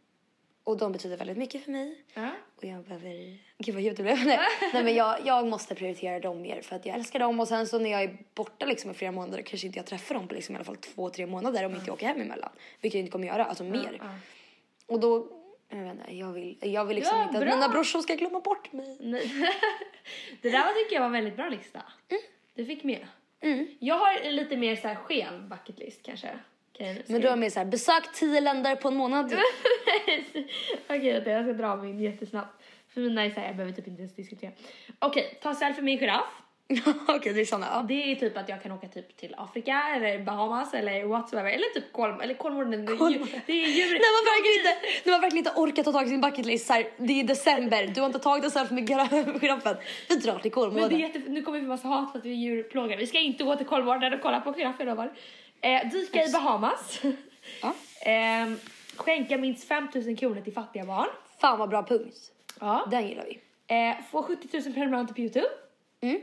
[0.64, 1.98] och de betyder väldigt mycket för mig.
[2.62, 3.38] Och jag behöver...
[3.58, 4.18] Gud vad djupt det blev.
[4.26, 4.38] Nej,
[4.72, 7.40] Nej men jag, jag måste prioritera dem mer för att jag älskar dem.
[7.40, 10.14] Och sen så när jag är borta liksom i flera månader kanske inte jag träffar
[10.14, 12.50] dem på liksom i alla fall två, tre månader om inte jag åker hem emellan.
[12.80, 13.96] Vilket jag inte kommer göra, alltså mer.
[14.00, 14.06] ja.
[14.86, 15.26] Och då,
[15.68, 17.54] jag vet inte, jag vill, jag vill liksom Ja, inte att bra.
[17.54, 18.96] mina brorsor ska glömma bort mig.
[19.00, 19.32] Nej.
[20.42, 21.82] det där tycker jag var en väldigt bra lista.
[22.54, 23.06] Du fick med.
[23.78, 26.28] Jag har lite mer så här sken bucket list kanske.
[26.86, 27.18] Men skriva.
[27.18, 29.32] då är mer såhär, besök tio länder på en månad.
[30.88, 32.62] Okej, vänta, jag ska dra min jättesnabbt.
[32.94, 34.50] För mina är så här, jag behöver typ inte ens diskutera.
[34.98, 36.24] Okej, ta selfie med en giraff.
[37.08, 37.66] Okej, det är såna.
[37.72, 37.84] Ja.
[37.88, 41.50] Det är typ att jag kan åka typ till Afrika eller Bahamas eller whatsoever.
[41.50, 42.20] Eller typ Kolmården.
[42.22, 42.86] Eller Kolmården, ju-
[43.46, 43.92] det är djur.
[43.92, 46.72] När man verkligen inte, när man verkligen inte orkar ta tag i sin bucketlist så
[46.72, 49.76] här, det är december, du har inte tagit en selfie med gira- giraffen.
[50.08, 50.98] Vi drar till Men det är Kolmården.
[50.98, 52.96] jätte, nu kommer vi få massa hat för att vi är djurplågare.
[52.98, 55.10] Vi ska inte gå till Kolmården och kolla på giraffer.
[55.60, 57.00] Eh, dyka i Bahamas.
[57.62, 57.74] Ja.
[58.10, 58.52] eh,
[58.96, 61.08] skänka minst 5000 kronor till fattiga barn.
[61.40, 62.16] Fan vad bra punkt.
[62.60, 62.86] Ja.
[62.90, 63.40] Den gillar vi.
[63.66, 65.46] Eh, få 70 000 prenumeranter på Youtube.
[66.00, 66.20] Mm.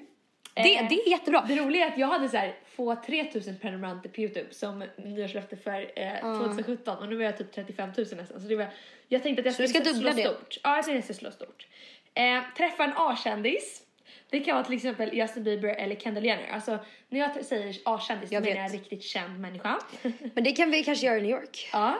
[0.63, 1.45] Det, Eh, det är jättebra.
[1.47, 5.57] Det roliga är att jag hade så här, få 3000 prenumeranter på Youtube som nyårslöfte
[5.57, 8.41] för eh, 2017 och nu är jag typ 35 000 nästan.
[8.41, 8.67] Så det var,
[9.07, 10.23] jag tänkte att jag ska slå det?
[10.23, 10.57] stort.
[10.63, 11.67] Ja, jag ska nästan slå stort.
[12.13, 13.81] Eh, träffa en A-kändis.
[14.29, 16.49] Det kan vara till exempel Justin Bieber eller Kendall Jenner.
[16.51, 19.79] Alltså när jag säger A-kändis menar jag en riktigt känd människa.
[20.33, 21.69] Men det kan vi kanske göra i New York.
[21.73, 21.97] Ja.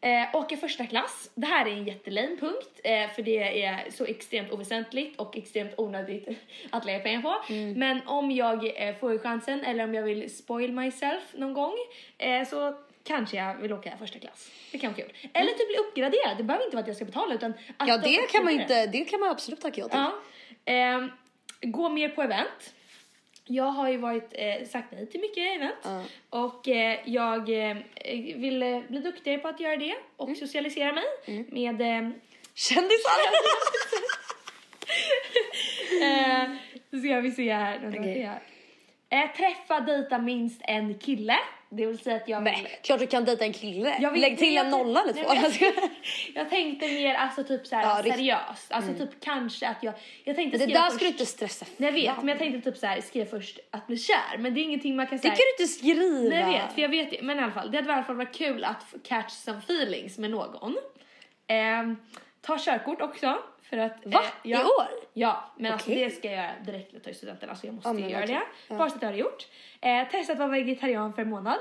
[0.00, 1.30] Eh, åka första klass.
[1.34, 5.74] Det här är en jättelame punkt eh, för det är så extremt oväsentligt och extremt
[5.76, 6.28] onödigt
[6.70, 7.52] att lägga pengar på.
[7.52, 7.72] Mm.
[7.72, 11.74] Men om jag eh, får chansen eller om jag vill spoil myself någon gång
[12.18, 14.50] eh, så kanske jag vill åka första klass.
[14.72, 15.12] Det kan vara kul.
[15.32, 16.36] Eller typ bli uppgraderad.
[16.36, 18.60] Det behöver inte vara att jag ska betala utan att Ja, de det kan man
[18.60, 19.98] inte, det kan man absolut tacka ja till.
[20.64, 21.08] Ja.
[21.62, 22.74] Gå mer på event.
[23.44, 26.02] Jag har ju varit, eh, sagt nej till mycket event Ja.
[26.30, 27.76] och eh, jag eh,
[28.36, 30.40] vill eh, bli duktigare på att göra det och Mm.
[30.40, 31.04] socialisera mig
[31.50, 32.10] med eh,
[32.54, 33.18] Kändisar!
[36.02, 36.50] eh,
[36.90, 37.78] så ska vi se här.
[38.24, 38.42] här.
[39.12, 41.36] Eh, träffa, dejta minst en kille.
[41.70, 42.52] Det vill säga att jag vill...
[42.52, 43.96] Nej, klart du kan dejta en kille.
[44.00, 45.34] Jag vill- Lägg till jag en nolla eller två.
[45.34, 45.88] men-
[46.34, 48.72] Jag tänkte mer alltså typ såhär Ja, seriöst.
[48.72, 49.94] Alltså typ kanske att jag...
[50.24, 50.96] Jag tänkte Det där först...
[50.96, 52.16] ska du inte stressa Nej jag vet, fram.
[52.16, 54.38] men jag tänkte typ såhär skriva först att bli kär.
[54.38, 55.30] Men det är ingenting man kan Det säga.
[55.34, 56.02] kan du inte skriva.
[56.30, 57.22] Nej jag vet, för jag vet det.
[57.22, 60.18] Men i alla fall, det hade i alla fall varit kul att catch some feelings
[60.18, 60.76] med någon.
[61.46, 61.96] Ehm,
[62.40, 63.38] ta körkort också.
[63.72, 64.20] För att, Va?
[64.20, 64.88] eh, ja, I år?
[65.12, 66.04] Ja, men alltså Okej.
[66.04, 67.50] det ska jag göra direkt när jag tar studenten.
[67.50, 68.40] Alltså jag måste Ja, göra verkligen.
[68.40, 68.46] det.
[68.74, 68.74] Ja.
[69.00, 69.46] Jag har det gjort.
[69.80, 71.58] Eh, testa att vara vegetarian för en månad.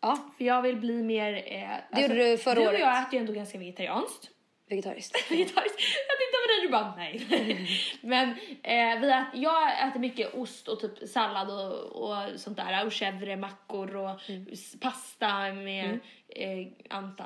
[0.00, 1.34] Ja, För jag vill bli mer...
[1.46, 2.74] Eh, det gjorde du förra du året.
[2.74, 4.30] och jag äter ju ändå ganska vegetariskt.
[4.68, 5.30] vegetariskt.
[5.30, 5.80] Vegetariskt.
[6.08, 7.68] Jag tittar på dig och du bara nej.
[8.00, 8.28] Men
[8.62, 12.86] eh, vi äter, jag äter mycket ost och typ sallad och, och sånt där.
[12.86, 14.46] Och chèvre, mackor och Mm.
[14.80, 15.98] pasta med
[16.36, 16.66] eh,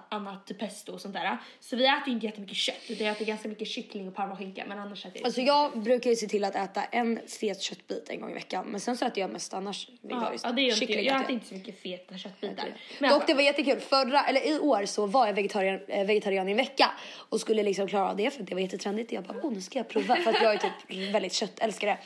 [0.09, 1.39] annat pesto och sånt där.
[1.61, 4.79] Så vi äter inte jättemycket kött utan jag äter ganska mycket kyckling och parmaskinka men
[4.79, 8.21] annars äter jag Alltså jag brukar ju se till att äta en fet köttbit en
[8.21, 8.67] gång i veckan.
[8.67, 10.47] Men sen så äter jag mest annars ja, vegetariskt.
[10.47, 11.05] ja, det gör inte jag.
[11.05, 12.75] Jag äter inte så mycket feta köttbitar.
[12.99, 13.81] Men och det var jättekul.
[13.81, 16.91] Förra, eller i år så var jag vegetarian, eh, vegetarian i en vecka
[17.29, 19.13] och skulle liksom klara av det för det var jättetrendigt.
[19.13, 21.99] Jag bara, oh nu ska jag prova för att jag är typ väldigt köttälskare.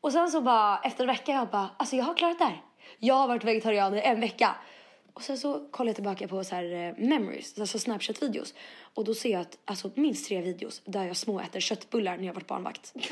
[0.00, 2.62] Och sen så bara efter en vecka jag bara, alltså jag har klarat det här.
[2.98, 4.56] Jag har varit vegetarian i en vecka.
[5.14, 8.54] Och sen så kollar jag tillbaka på så här eh, memories, alltså Snapchat-videos.
[8.94, 12.24] Och då ser jag att alltså minst tre videos där jag små äter köttbullar när
[12.26, 12.94] jag varit barnvakt.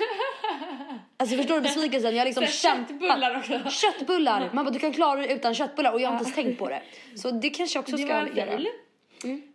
[1.16, 2.14] Alltså förstår du besvikelsen?
[2.14, 2.88] Jag har liksom kämpat.
[2.88, 3.70] köttbullar också.
[3.70, 4.50] Köttbullar!
[4.52, 6.68] Man bara du kan klara dig utan köttbullar och jag har inte ens tänkt på
[6.68, 6.82] det.
[7.16, 8.50] Så det kanske jag också det ska var en göra.
[8.50, 8.68] fail.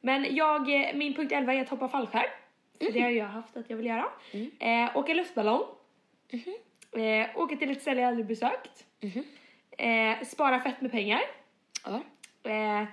[0.01, 2.29] Men jag, eh, min punkt 11 är att hoppa fallskärm.
[2.81, 4.05] För det har jag haft att jag vill göra.
[4.59, 5.61] Eh, åka luftballong.
[6.91, 8.85] Eh, åka till ett ställe jag aldrig besökt.
[9.77, 11.21] Eh, spara fett med pengar.
[11.85, 12.01] Ja,
[12.47, 12.83] Eh,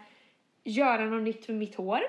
[0.64, 2.00] göra något nytt med mitt hår.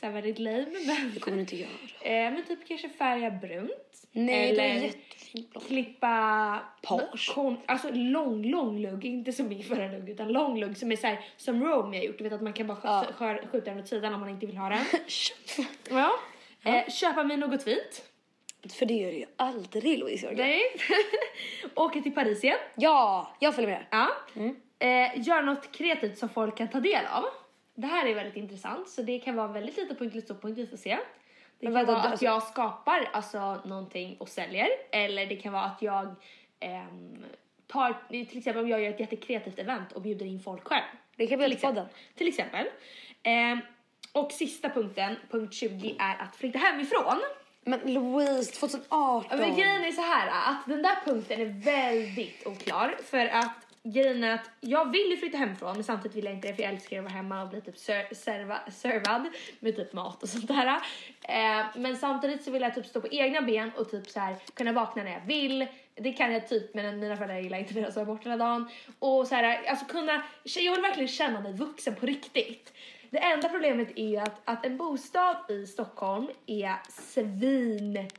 [0.00, 1.10] Så här väldigt lame men...
[1.14, 1.70] det kommer du inte göra.
[2.00, 3.72] Eh, men typ kanske färga brunt.
[4.12, 5.66] Nej, det är Eller jättefint blond.
[5.66, 7.34] klippa Page.
[7.66, 11.20] alltså lång, lång lugg, inte som min förra lugg utan lång lugg som är såhär
[11.36, 13.12] som Rome har gjort, du vet att man kan bara skjuta, Ja.
[13.14, 14.84] skär, skjuta den åt sidan om man inte vill ha den.
[15.90, 16.12] ja.
[16.64, 18.04] Eh, köpa mig något fint.
[18.78, 20.32] För det gör du ju aldrig Louise.
[20.36, 20.60] Nej.
[21.74, 22.58] Åka till Paris igen.
[22.74, 23.86] Ja, jag följer med.
[23.90, 24.08] Ja.
[24.78, 27.24] Eh, göra något kreativt som folk kan ta del av.
[27.74, 30.58] Det här är väldigt intressant så det kan vara väldigt lite punkt, lite stor punkt,
[30.58, 30.98] vi får se.
[31.58, 35.64] Det kan vara att alltså- jag skapar alltså någonting och säljer eller det kan vara
[35.64, 36.14] att jag
[36.60, 37.24] ehm,
[37.66, 40.84] tar, till exempel om jag gör ett jättekreativt event och bjuder in folk själv.
[41.16, 41.86] Det kan bli podden.
[42.14, 42.66] Till exempel.
[43.22, 43.60] Ehm,
[44.12, 47.20] och sista punkten, punkt 20, är att flytta hemifrån.
[47.60, 49.38] Men Louise, 2018.
[49.38, 54.24] Men grejen är så här att den där punkten är väldigt oklar för att grejen
[54.24, 56.72] är att jag vill ju flytta hemifrån men samtidigt vill jag inte det för jag
[56.72, 59.26] älskar att vara hemma och bli typ ser- serva, servad
[59.60, 60.66] med typ mat och sånt där.
[61.22, 64.36] Eh, men samtidigt så vill jag typ stå på egna ben och typ så här
[64.54, 65.66] kunna vakna när jag vill.
[65.94, 68.68] Det kan jag typ men mina föräldrar gillar inte det jag sover bort hela dagen.
[68.98, 72.72] Och så här, alltså kunna, jag vill verkligen känna mig vuxen på riktigt.
[73.10, 78.10] Det enda problemet är ju att, att en bostad i Stockholm är svindyrt.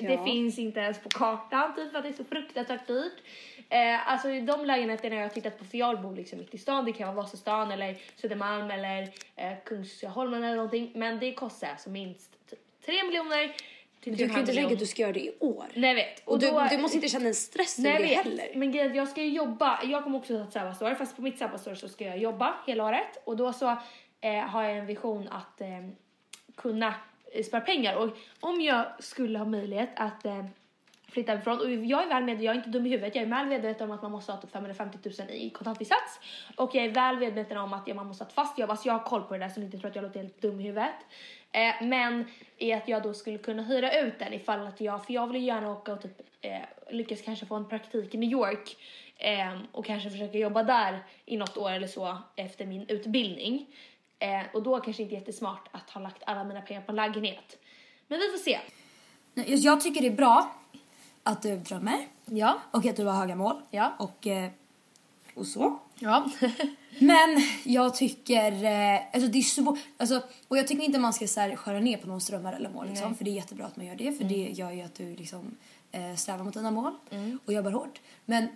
[0.00, 0.10] Ja.
[0.10, 3.22] Det finns inte ens på kartan typ för att det är så fruktansvärt dyrt.
[3.70, 6.84] Eh, alltså de lägenheterna jag har tittat på för jag bor liksom mitt i stan.
[6.84, 9.02] Det kan vara Vasastan eller Södermalm eller
[9.36, 10.92] eh, Kungsholmen eller någonting.
[10.94, 13.52] Men det kostar alltså minst typ 3 miljoner
[14.00, 15.66] till Du kan ju inte 3,5 tänka att du ska göra det i år.
[15.74, 16.22] Nej vet.
[16.24, 18.24] Och, du, då- du måste inte känna en stress över det vet.
[18.24, 18.48] heller.
[18.54, 19.80] Men grejen jag ska ju jobba.
[19.84, 22.84] Jag kommer också ta ett sabbatsår fast på mitt sabbatsår så ska jag jobba hela
[22.84, 23.76] året och då så
[24.20, 25.68] eh, har jag en vision att eh,
[26.56, 26.94] kunna
[27.32, 30.44] eh, spara pengar och om jag skulle ha möjlighet att eh,
[31.18, 33.28] flytta ifrån och jag är väl medveten, jag är inte dum i huvudet, jag är
[33.28, 36.20] väl medveten om att man måste ha typ 550 000 i kontantinsats
[36.56, 38.92] och jag är väl medveten om att man måste ha ett fast jobb, alltså jag
[38.92, 40.62] har koll på det där så ni inte tror att jag låter helt dum i
[40.62, 40.94] huvudet.
[41.52, 42.24] Eh, men
[42.56, 45.40] i att jag då skulle kunna hyra ut den ifall att jag, för jag vill
[45.40, 48.76] ju gärna åka och typ eh, lyckas kanske få en praktik i New York
[49.16, 53.66] eh, och kanske försöka jobba där i något år eller så efter min utbildning.
[54.18, 57.58] Eh, och då kanske inte jättesmart att ha lagt alla mina pengar på en lägenhet.
[58.08, 58.58] Men vi får se.
[59.44, 60.54] Jag tycker det är bra
[61.28, 62.58] att du drömmer Ja.
[62.70, 63.56] och att du har höga mål.
[63.70, 63.92] Ja.
[63.98, 64.50] Och, eh,
[65.34, 65.78] och så.
[65.98, 66.26] Ja.
[66.98, 71.26] Men jag tycker, eh, alltså det är svårt, alltså, och jag tycker inte man ska
[71.26, 73.76] så här, skära ner på någons drömmar eller mål liksom, för det är jättebra att
[73.76, 75.56] man gör det för det gör ju att du liksom
[75.92, 76.92] eh, strävar mot dina mål
[77.44, 78.00] och jobbar hårt.
[78.24, 78.48] Men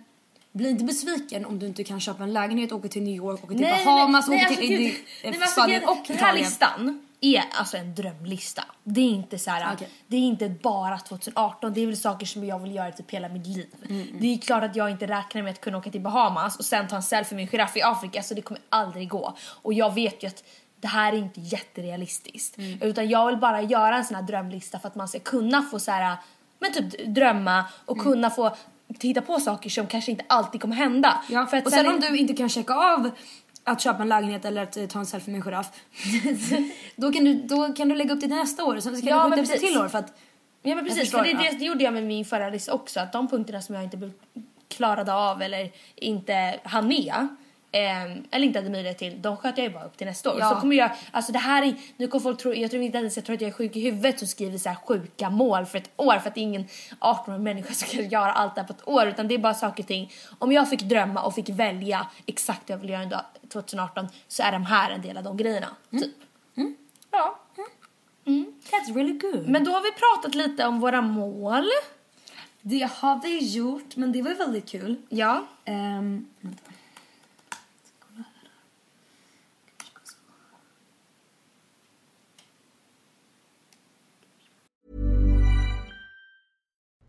[0.51, 3.53] bli inte besviken om du inte kan köpa en lägenhet, åka till New York, åka
[3.53, 6.45] till Bahamas, åka alltså, till Nej, alltså, Spanien och Den här Italien.
[6.45, 8.63] listan är alltså en drömlista.
[8.83, 9.89] Det är inte så här, Okej.
[10.07, 13.29] det är inte bara 2018, det är väl saker som jag vill göra typ hela
[13.29, 13.67] mitt liv.
[13.89, 16.65] Mm, Det är klart att jag inte räknar med att kunna åka till Bahamas och
[16.65, 19.33] sen ta en selfie med en giraff i Afrika, så det kommer aldrig gå.
[19.61, 20.43] Och jag vet ju att
[20.79, 22.57] det här är inte jätterealistiskt.
[22.57, 22.81] Mm.
[22.81, 25.79] Utan jag vill bara göra en sån här drömlista för att man ska kunna få
[25.79, 26.17] så här,
[26.59, 28.03] men typ drömma och Mm.
[28.11, 28.55] kunna få
[28.99, 31.21] titta på saker som kanske inte alltid kommer hända.
[31.29, 33.09] Ja, För att och sen om du inte kan checka av
[33.63, 35.71] att köpa en lägenhet eller att eh, ta en selfie med en giraff.
[36.95, 38.75] Då, kan du, då kan du lägga upp det till nästa år.
[38.75, 40.13] Och sen ska Ja, du skjuta upp det till år för att
[40.65, 42.99] Ja men precis, för det, det, det gjorde jag med min förra lista också.
[42.99, 44.11] Att de punkterna som jag inte
[44.67, 47.27] klarade av eller inte hann med
[47.73, 50.39] ehm, eller inte hade möjlighet till, de sköt jag ju bara upp till nästa år.
[50.39, 50.49] Ja.
[50.49, 53.15] Så kommer jag, alltså det här är, nu kommer folk tro, jag tror inte ens
[53.15, 55.77] jag tror att jag är sjuk i huvudet som skriver så här sjuka mål för
[55.77, 56.65] ett år för att det är ingen
[56.99, 59.53] 18-årig människa som kan göra allt det här på ett år utan det är bara
[59.53, 60.11] saker och ting.
[60.39, 63.21] Om jag fick drömma och fick välja exakt vad jag vill göra en dag
[63.53, 65.67] 2018 så är de här en del av de grejerna.
[65.91, 66.11] Typ.
[67.11, 67.39] Ja.
[68.71, 69.49] that's really good.
[69.49, 71.65] Men då har vi pratat lite om våra mål.
[72.61, 74.95] Det har vi gjort, men det var väldigt kul.
[75.09, 75.45] Ja.
[75.65, 76.71] Um, vänta.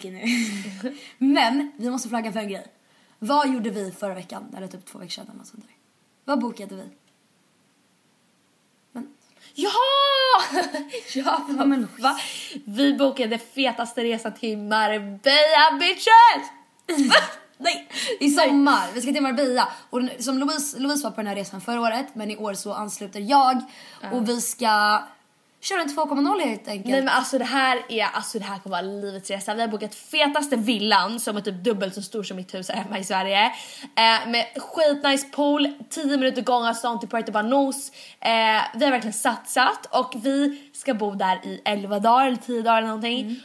[0.00, 0.96] Okej nu.
[1.18, 2.66] Men vi måste flagga för en grej.
[3.18, 4.54] Vad gjorde vi förra veckan?
[4.56, 5.74] Eller typ två veckor sedan eller sånt där.
[6.24, 6.84] Vad bokade vi?
[8.92, 9.08] Men,
[9.54, 9.70] Ja!
[11.14, 12.18] ja, men- va?
[12.64, 16.50] Vi bokade fetaste resan till Marbella bitches!
[17.58, 17.88] nej!
[18.20, 18.88] I sommar.
[18.94, 19.68] Vi ska till Marbella.
[19.90, 22.06] Och som Louise, Louise var på den här resan förra året.
[22.14, 23.62] Men i år så ansluter jag.
[24.12, 25.02] Och vi ska
[25.60, 26.86] köra en 2.0 helt enkelt.
[26.86, 29.54] Nej men alltså det här är, alltså det här kommer vara livets resa.
[29.54, 32.82] Vi har bokat fetaste villan som är typ dubbelt så stor som mitt hus här
[32.82, 33.44] hemma i Sverige.
[33.96, 37.92] Eh, med skitnice pool, 10 minuter gångavstånd till Puerto Banús.
[38.20, 38.30] Eh,
[38.74, 42.78] vi har verkligen satsat och vi ska bo där i 11 dagar eller 10 dagar
[42.78, 43.40] eller någonting.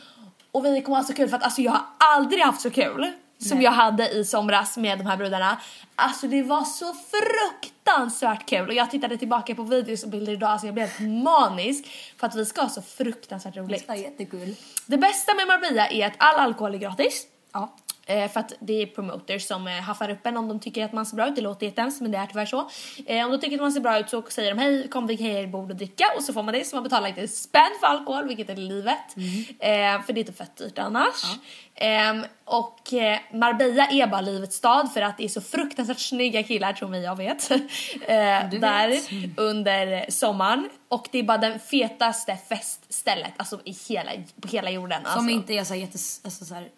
[0.52, 3.12] Och vi kommer ha så kul för att alltså jag har aldrig haft så kul
[3.50, 5.58] som jag hade i somras med de här brudarna.
[5.96, 10.60] Alltså det var så fruktansvärt kul och jag tittade tillbaka på videos och bilder idag
[10.60, 11.86] så jag blev manisk
[12.18, 13.88] för att vi ska ha så fruktansvärt roligt.
[13.88, 14.56] Det är jättekul.
[14.86, 17.28] Det bästa med Marbella är att all alkohol är gratis.
[17.54, 17.76] Ja.
[18.08, 20.94] Eh, för att det är promoters som eh, haffar upp en om de tycker att
[20.94, 21.36] man ser bra ut.
[21.36, 22.70] Det låter jättehemskt men det är tyvärr så.
[23.06, 25.18] Eh, om de tycker att man ser bra ut så säger de hej kom vi
[25.18, 27.28] kan ge er bord och dricka och så får man det så man betalar inte
[27.28, 29.16] spänn för alkohol vilket är livet.
[29.60, 31.24] Eh, för det är typ fett dyrt annars.
[31.76, 36.44] Ehm, och eh, Marbella är bara livets stad för att det är så fruktansvärt snygga
[36.44, 37.52] killar tror vi jag vet.
[37.52, 37.58] eh,
[38.60, 39.00] där
[39.38, 40.70] under sommaren.
[40.88, 45.02] Och det är bara den fetaste feststället alltså i hela, på hela jorden.
[45.04, 45.30] Som alltså.
[45.30, 46.70] inte är så jättes, alltså så här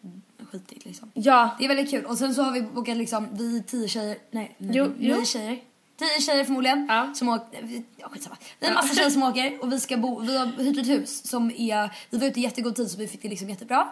[0.51, 1.11] skitigt liksom.
[1.13, 1.55] Ja.
[1.59, 2.05] Det är väldigt kul.
[2.05, 5.25] Och sen så har vi bokat liksom, vi tio tjejer, nej, nej Jo, nio jo.
[5.25, 5.59] tjejer.
[5.99, 6.85] Tio tjejer förmodligen.
[6.89, 7.13] Ja.
[7.15, 8.37] Som åker, ja skitsamma.
[8.59, 10.87] Vi är en massa tjejer som åker och vi ska bo, vi har hyrt ett
[10.87, 13.87] hus som är, vi var ute i jättegod tid så vi fick det liksom jättebra.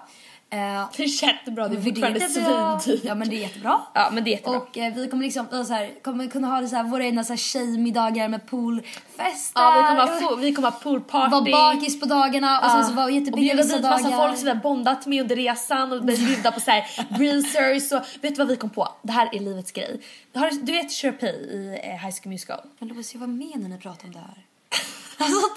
[0.50, 3.04] Eh, Det är jättebra, det är fortfarande svindyrt.
[3.06, 3.82] Ja men det är jättebra.
[3.94, 4.58] Ja men det är jättebra.
[4.60, 7.24] Och eh, vi kommer liksom så här, kommer kunna ha det så här, våra egna
[7.24, 9.52] så här, tjejmiddagar med poolfester.
[9.62, 11.32] ja, vi kommer ha, fo- vi kommer ha poolparty.
[11.52, 14.28] Vara bakis på dagarna och sen så vara och jättebilliga bjuda vissa dit massa dagar.
[14.28, 16.84] folk som vi har bondat med under resan och bjuda på så här
[17.18, 18.88] breezers och vet du vad vi kom på?
[19.02, 20.02] Det här är livets grej.
[20.36, 22.60] Har, du- vet Sharpay i eh, High School Musical?
[22.80, 24.46] Men Louise, jag var med när ni pratade om det här.
[25.26, 25.50] Alltså,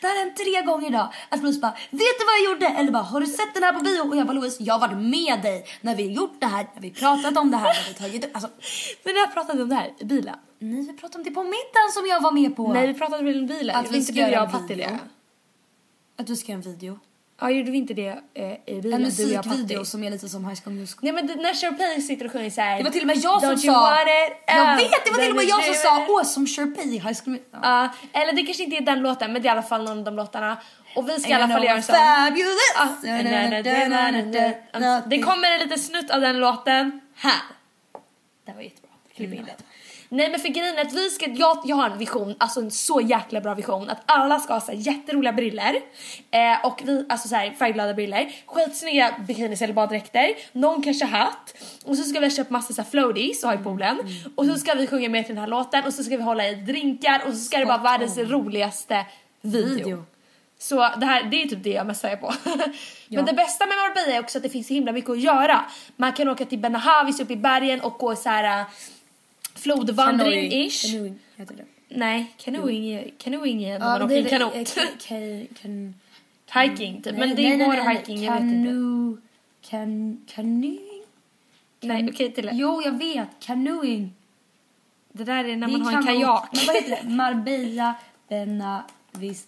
[0.00, 1.08] det här har hänt tre gånger idag.
[1.28, 2.66] Att Louise bara, vet du vad jag gjorde?
[2.66, 4.00] Eller bara, har du sett den här på bio?
[4.00, 6.82] Och jag bara, Louise, jag har varit med dig när vi gjort det här, när
[6.82, 8.34] vi pratat om det här, när vi tagit.
[8.34, 8.50] Alltså,
[9.04, 10.36] Men jag pratade om det här i bilen.
[10.58, 12.72] nej, vi pratade om det på middagen som jag var med på.
[12.72, 13.76] Nej vi pratade väl i bilen?
[13.76, 14.76] Att vi ska göra jag en video.
[14.76, 14.98] det?
[16.16, 16.98] Att du ska göra en video.
[17.44, 18.92] Ja gjorde vi inte det eh, i bilen?
[18.92, 21.00] En musikvideo som är lite som High School Musical.
[21.02, 23.40] Nej men det, när Sharpay sitter och sjunger såhär Det var till och med jag
[23.40, 23.66] som sa...
[23.66, 26.98] Jag Uh, vet, det var till och med jag som sa åh som Sharpay i
[26.98, 27.60] High School Musical.
[27.62, 27.90] Ja.
[28.12, 29.98] Ja, eller det kanske inte är den låten men det är i alla fall någon
[29.98, 30.56] av de låtarna.
[30.96, 31.96] Och vi ska i alla fall göra en sån.
[31.96, 32.30] Ah,
[35.06, 37.42] Det kommer en liten snutt av den låten här.
[38.46, 38.90] Det var jättebra.
[39.16, 39.73] Klipp in det.
[40.08, 42.70] Nej men för grejen är att vi ska, jag, jag har en vision, alltså en
[42.70, 45.74] så jäkla bra vision att alla ska ha så här jätteroliga briller
[46.30, 51.54] eh, och vi, alltså så här färgglada briller, skitsnygga bikinis eller baddräkter, någon kanske hatt
[51.84, 53.98] och så ska vi ha köpt massa så här floaties och ha i poolen
[54.34, 56.48] och så ska vi sjunga med till den här låten och så ska vi hålla
[56.48, 59.06] i drinkar och så ska det vara världens roligaste
[59.40, 59.76] video.
[59.76, 60.04] Video.
[60.58, 62.34] Så det här, det är typ det jag mest är på.
[63.08, 65.64] Men det bästa med Marbella är också att det finns så himla mycket att göra.
[65.96, 68.66] Man kan åka till Benahavis uppe i bergen och gå så här äh,
[69.54, 70.90] flodvandring-ish.
[70.92, 71.64] Canoeing heter det.
[71.88, 74.54] Nej, canoeing canoeing är när man åker kanot.
[74.54, 74.60] eh,
[76.62, 77.18] Hiking typ.
[77.18, 80.32] Men det är nej, more nej, hiking, jag vet inte.
[80.34, 81.02] Canoeing?
[81.80, 83.28] Nej, okej till Jo, jag vet.
[83.40, 84.12] Canoeing.
[85.12, 86.48] Det där är när man har en kajak.
[86.52, 87.08] Men vad heter det?
[87.14, 87.94] Marbella,
[88.28, 89.46] Benavis,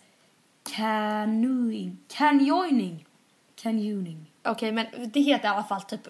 [0.77, 1.97] canoeing.
[2.09, 3.05] Canyoning.
[3.57, 4.26] Canyoning.
[4.47, 6.01] Okej, men det heter i alla fall typ...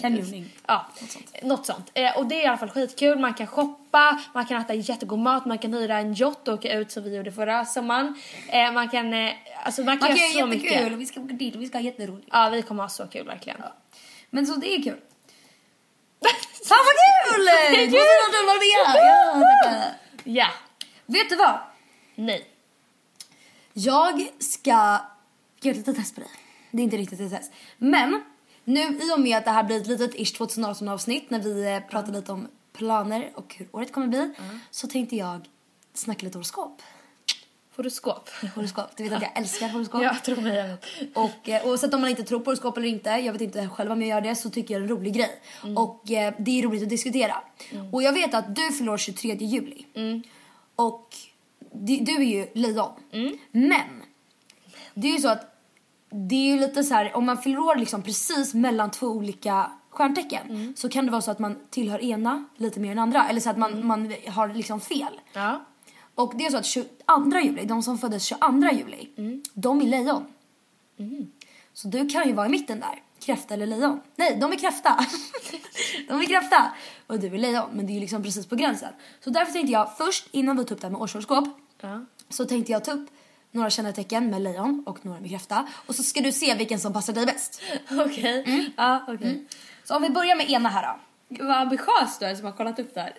[0.00, 0.50] Canyoning.
[0.66, 0.86] Ja,
[1.42, 1.90] något sånt.
[1.94, 3.18] Eh, och det är i alla fall skitkul.
[3.18, 6.72] Man kan shoppa, man kan äta jättegod mat, man kan hyra en yacht och åka
[6.72, 8.14] ut som vi gjorde förra sommaren.
[8.48, 9.32] Eh, man kan, eh,
[9.64, 10.92] alltså man kan, Man göra så jättekul mycket.
[10.92, 12.28] och vi ska åka dit och vi ska ha jätteroligt.
[12.32, 13.62] Ja, vi kommer ha så kul verkligen.
[14.30, 14.98] Men så det är kul.
[16.68, 17.44] Fan vad kul!
[17.44, 18.46] Det är kul!
[18.46, 19.04] Vad mer?
[19.06, 19.94] Ja, tackar.
[20.24, 20.46] Ja.
[21.06, 21.58] Vet du vad?
[22.14, 22.48] Nej.
[23.72, 25.00] Jag ska göra
[25.60, 26.30] ett litet test på dig.
[26.72, 27.52] Det är inte riktigt test.
[27.78, 28.22] Men
[28.64, 31.74] nu i och med att det här blir ett litet ish 2018 avsnitt när vi
[31.74, 34.34] eh, pratar lite om planer och hur året kommer bli
[34.70, 35.48] så tänkte jag
[35.94, 36.82] snacka lite horoskop.
[37.76, 38.30] Horoskop.
[38.54, 38.96] Horoskop.
[38.96, 40.02] Du vet att jag älskar horoskop.
[40.02, 40.56] Ja, tro mig.
[40.56, 40.86] Jag vet.
[41.14, 43.92] Och eh, oavsett om man inte tror på horoskop eller inte, jag vet inte själv
[43.92, 45.40] om jag gör det, så tycker jag det är en rolig grej.
[45.76, 47.36] Och eh, det är roligt att diskutera.
[47.92, 49.86] Och jag vet att du fyller år 23 juli.
[50.76, 51.16] Och
[51.72, 52.92] du, du är ju lejon.
[53.50, 54.02] Men,
[54.94, 55.51] det är ju så att
[56.12, 59.70] det är ju lite så här, om man fyller år liksom precis mellan två olika
[59.90, 63.28] stjärntecken så kan det vara så att man tillhör ena lite mer än andra.
[63.28, 65.20] Eller så att man, man har liksom fel.
[65.32, 65.64] Ja.
[66.14, 66.90] Och det är så att 22
[67.42, 69.08] juli, de som föddes 22 juli,
[69.54, 70.24] de är lejon.
[71.72, 73.02] Så du kan ju vara i mitten där.
[73.20, 74.00] Kräfta eller lejon.
[74.16, 75.06] Nej, de är kräfta.
[76.08, 76.72] de är kräfta.
[77.06, 78.92] Och du är lejon, men det är ju liksom precis på gränsen.
[79.24, 81.44] Så därför tänkte jag först, innan vi tar upp det här med årshoroskop,
[81.80, 82.04] Ja.
[82.28, 83.08] så tänkte jag ta upp
[83.52, 85.66] några kännetecken med lejon och några med kräfta.
[85.86, 87.62] Och så ska du se vilken som passar dig bäst.
[87.90, 88.70] Okej.
[88.76, 89.44] Ja, okej.
[89.84, 90.98] Så om vi börjar med ena här då.
[91.28, 93.12] Gud, Vad ambitiös du är som har kollat upp det här.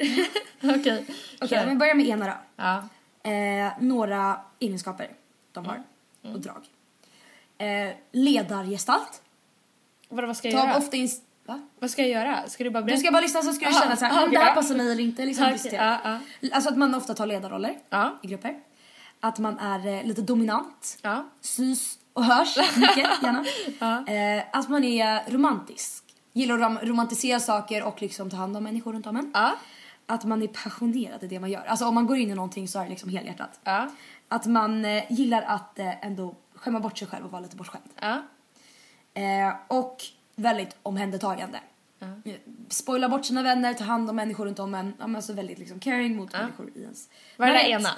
[0.80, 1.06] Okej.
[1.42, 2.34] Okej, om vi börjar med ena då.
[2.56, 2.84] Ja.
[3.32, 5.08] Eh, några egenskaper
[5.52, 5.84] de har
[6.22, 6.66] och drag.
[7.58, 9.22] Eh, ledargestalt.
[10.10, 10.78] Vad, vad ska jag Tar göra?
[10.78, 11.10] ofta in...
[11.46, 11.62] Va?
[11.80, 12.48] Vad ska jag göra?
[12.48, 13.00] Ska du bara Du berätta?
[13.00, 14.76] ska bara lyssna så ska du Aha, känna så här, okej, "Mm, det här passar
[14.76, 15.26] mig eller inte.
[15.26, 16.00] Liksom, Okej, diskutera.
[16.42, 17.76] ja, Alltså att man ofta tar ledarroller
[18.22, 18.56] i grupper.
[19.24, 20.98] Att man är eh, lite dominant.
[21.02, 21.26] Ja.
[21.42, 23.46] Syns och hörs mycket gärna.
[23.80, 24.14] Ja.
[24.14, 26.04] eh, att man är romantisk.
[26.34, 29.32] Gillar att rom- romantisera saker och liksom ta hand om människor runt om en.
[29.34, 29.56] Ja.
[30.06, 31.64] Att man är passionerad i det man gör.
[31.64, 33.60] Alltså om man går in i någonting så är det liksom helhjärtat.
[33.64, 33.90] Ja.
[34.28, 37.86] Att man eh, gillar att eh, ändå skämma bort sig själv och vara lite bortskämd.
[38.02, 38.22] Ja.
[39.22, 39.98] Eh, och
[40.36, 41.60] väldigt omhändertagande.
[42.00, 42.34] Eh,
[42.70, 44.94] Spoila bort sina vänner, ta hand om människor runt om en.
[45.00, 47.90] Ja, men alltså väldigt liksom caring mot människor i ens Vad är det ena?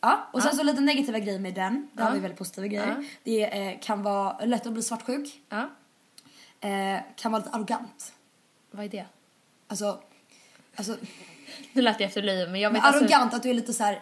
[0.00, 1.88] Ja, och sen så lite negativa grejer med den.
[1.92, 2.96] Det har vi väldigt positiva grejer.
[2.98, 3.04] Ja.
[3.24, 5.40] Det eh, kan vara lätt att bli svartsjuk.
[5.48, 5.70] Ja.
[6.68, 8.12] Eh, kan vara lite arrogant.
[8.70, 9.04] Vad är det?
[9.66, 10.00] Alltså,
[10.76, 10.96] alltså
[11.72, 13.04] Nu lät jag efter liv, men jag vet men alltså...
[13.04, 14.00] arrogant att du är lite så här.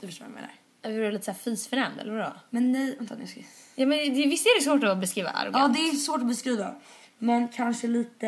[0.00, 0.54] Du förstår vad jag menar.
[0.82, 2.32] Är du lite såhär fisförnämnd eller vadå?
[2.50, 3.48] Men nej, vänta nu ska jag...
[3.74, 5.74] Ja men det, visst är det svårt att beskriva Ja, arrogant?
[5.74, 6.74] det är svårt att beskriva.
[7.18, 8.26] Men kanske lite...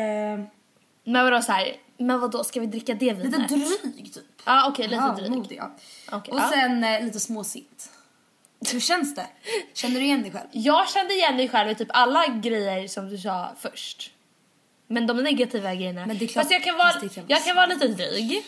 [1.03, 3.49] Men vadå såhär, men vadå ska vi dricka det Lite vinet?
[3.49, 4.04] dryg
[4.45, 5.31] Ja okej, lite ja, dryg.
[5.31, 5.71] modig, ja.
[6.11, 6.49] Okej, och ja.
[6.53, 7.89] sen eh, lite småsint.
[8.71, 9.27] Hur känns det?
[9.73, 10.47] Känner du igen dig själv?
[10.51, 14.11] Jag kände igen mig själv i typ alla grejer som du sa först.
[14.87, 16.05] Men de negativa grejerna.
[16.05, 16.91] Men det är klart- fast jag kan vara,
[17.27, 18.43] jag kan vara lite dryg.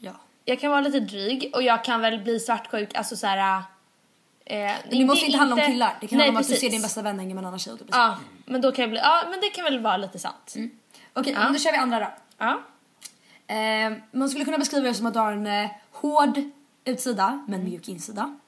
[0.00, 0.12] Ja.
[0.44, 3.62] Jag kan vara lite dryg och jag kan väl bli svartsjuk, alltså såhär...
[4.44, 5.96] Eh, Men det måste inte handla om killar.
[6.00, 6.60] Det kan Nej, handla om att du precis.
[6.60, 7.74] ser din bästa vän hänga med en annan tjej.
[7.90, 10.54] Ja, men då kan jag bli, ja men det kan väl vara lite sant.
[11.14, 11.38] Okej, Ja.
[11.44, 12.10] men då kör vi andra då.
[12.38, 12.62] Ja.
[13.52, 16.40] Eh, man skulle kunna beskriva det som att du har en eh, hård
[16.84, 18.38] utsida men mjuk insida.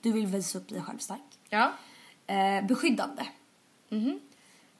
[0.00, 1.20] Du vill visa upp dig själv stark.
[1.48, 1.72] Ja.
[2.26, 3.26] Eh, beskyddande.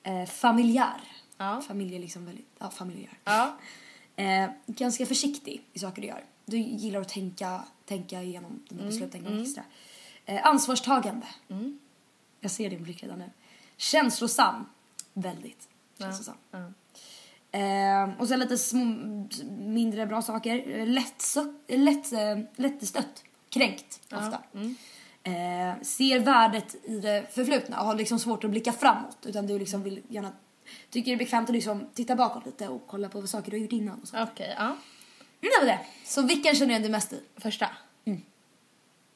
[0.03, 1.01] Eh, familjär.
[1.37, 1.61] Ja.
[1.61, 3.19] Familj är liksom väldigt, ja familjär.
[3.25, 3.57] Ja.
[4.17, 6.25] Eh, ganska försiktig i saker du gör.
[6.45, 9.63] Du gillar att tänka, tänka igenom dina beslut en gång extra.
[10.27, 11.27] Eh, ansvarstagande.
[12.41, 13.31] Jag ser din blick redan nu.
[13.77, 14.67] Känslosam.
[15.13, 16.35] Väldigt känslosam.
[17.53, 18.85] Eh, och sen lite små,
[19.59, 20.55] mindre bra saker.
[20.87, 23.25] Lättsö- lätt, eh, lättstött.
[23.49, 24.39] Kränkt ofta.
[25.23, 29.17] Eh, ser värdet i det förflutna och har liksom svårt att blicka framåt.
[29.27, 30.33] Utan du liksom vill gärna,
[30.91, 33.57] tycker det är bekvämt att liksom titta bakåt lite och kolla på vad saker du
[33.57, 34.01] har gjort innan.
[34.15, 34.77] Okej, ja.
[35.41, 35.79] Det var det.
[36.05, 37.21] Så vilken känner du dig mest i?
[37.37, 37.67] Första.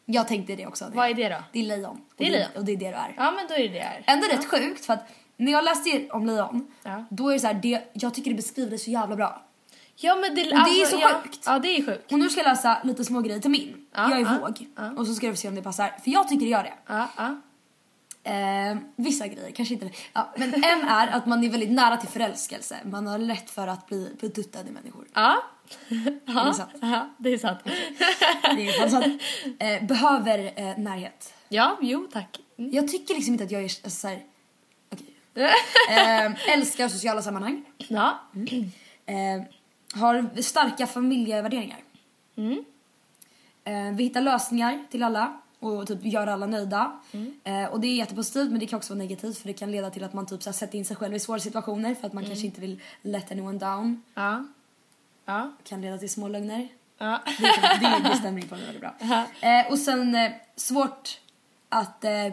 [0.07, 0.91] Jag tänkte det också.
[0.95, 1.45] Vad är det då?
[1.53, 2.01] Det är lejon.
[2.17, 2.49] Det är lejon.
[2.57, 3.15] Och det är det du är.
[3.17, 4.05] Ja men då är det det.
[4.07, 7.05] Ändå rätt sjukt för att när jag läste om lejon, Ja.
[7.11, 9.43] då är det så här, det, jag tycker det beskriver det så jävla bra.
[9.97, 11.43] Ja men det, det är så ja, sjukt.
[11.47, 12.13] Ja det är sjukt.
[12.13, 13.87] Och nu ska jag läsa lite små grejer till min.
[13.95, 14.99] Ja, jag är ja, våg.
[14.99, 15.89] Och så ska du se om det passar.
[16.05, 16.75] För jag tycker det gör det.
[18.27, 19.91] Eh, vissa grejer, kanske inte.
[20.13, 22.77] Ja, men en är att man är väldigt nära till förälskelse.
[22.85, 25.05] Man har lätt för att bli beduttad i människor.
[25.15, 25.37] Ja.
[25.89, 26.71] Det är sant.
[26.81, 27.59] Ja, det är sant.
[28.57, 29.23] Det är sant.
[29.59, 31.35] Eh, behöver eh, närhet.
[31.49, 32.41] Ja, jo tack.
[32.57, 34.23] Jag tycker liksom inte att jag är alltså, så här.
[35.35, 37.65] Eh, älskar sociala sammanhang.
[37.89, 38.19] Ja.
[39.07, 39.43] Eh,
[39.95, 41.79] har starka familjevärderingar.
[43.65, 47.01] Eh, vi hittar lösningar till alla och typ gör alla nöjda.
[47.45, 49.91] Eh, och det är jättepositivt men det kan också vara negativt för det kan leda
[49.91, 52.13] till att man typ så här, sätter in sig själv i svåra situationer för att
[52.13, 54.03] man kanske inte vill let anyone down.
[54.15, 54.45] Ja.
[55.25, 55.53] Ja.
[55.65, 56.69] Kan leda till små lögner.
[56.99, 57.21] Ja.
[57.39, 58.95] Det, det, det stämmer in på mig väldigt bra.
[59.41, 61.21] Eh, och sen eh, svårt
[61.69, 62.33] att eh,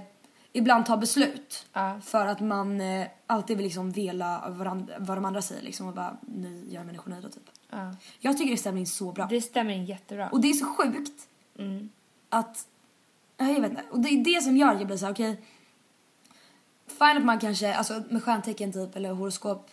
[0.54, 1.66] ibland ta beslut.
[1.74, 2.00] Ja.
[2.04, 5.94] För att man eh, alltid vill liksom vela varandra, vad de andra säger liksom och
[5.94, 7.50] bara ni gör människor nöjda typ.
[7.70, 7.96] Ja.
[8.20, 9.28] Jag tycker det stämmer in så bra.
[9.30, 10.30] Det stämmer in jättebra.
[10.30, 11.28] Och det är så sjukt
[12.30, 12.68] att,
[13.38, 15.14] ja, jag vet inte, och det är det som gör att jag blir så här,
[15.14, 15.42] okej.
[16.88, 19.70] fine att man kanske, alltså med stjärntecken typ eller horoskop,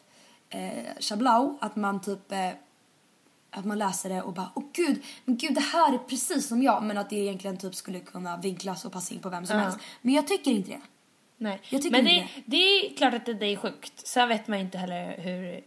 [0.49, 2.51] eh, shablau, att man typ eh,
[3.59, 6.62] att man läser det och bara åh gud, men gud det här är precis som
[6.62, 9.56] jag men att det egentligen typ skulle kunna vinklas och passa in på vem som
[9.56, 9.62] Ja.
[9.62, 9.78] helst.
[10.02, 10.80] Men jag tycker inte det.
[11.40, 11.61] Nej.
[11.70, 14.06] Jag tycker Men det, inte det är klart att det, det är sjukt.
[14.06, 15.61] Sen vet man inte heller hur,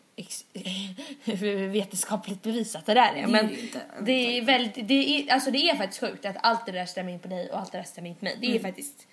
[1.35, 3.23] hur vetenskapligt bevisat det där är.
[3.23, 3.81] är men det ju inte.
[4.01, 7.11] det är väldigt, det är, alltså det är faktiskt sjukt att allt det där stämmer
[7.13, 8.37] in på dig och allt det där stämmer in på mig.
[8.41, 8.61] Det är Mm.
[8.61, 9.07] faktiskt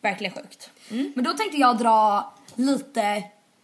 [0.00, 0.70] verkligen sjukt.
[0.88, 3.22] Men då tänkte jag dra lite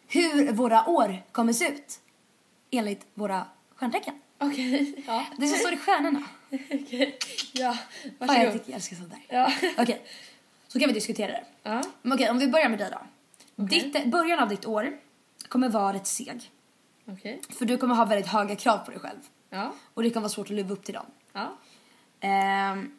[0.09, 2.01] hur våra år kommer se ut
[2.71, 3.45] enligt våra
[3.75, 4.15] stjärntecken.
[4.39, 5.03] Okej.
[5.07, 5.27] Ja.
[5.39, 6.23] Det som står i stjärnorna.
[6.51, 7.19] Okej.
[7.53, 7.73] Ja.
[7.73, 8.53] Fan, jag Varsågod.
[8.53, 9.21] tycker jag älskar sånt där.
[9.29, 9.53] Ja.
[9.79, 10.03] Okej,
[10.69, 11.45] så kan vi diskutera det.
[11.63, 11.83] Ja.
[12.03, 13.01] Men okej, om vi börjar med dig då.
[13.65, 14.99] Ditt, början av ditt år
[15.49, 16.51] kommer vara rätt seg.
[17.07, 17.41] Okej.
[17.51, 19.19] För du kommer ha väldigt höga krav på dig själv.
[19.51, 19.73] Ja.
[19.95, 21.07] Och det kan vara svårt att leva upp till dem.
[21.33, 21.57] Ja.
[22.21, 22.99] Ehm,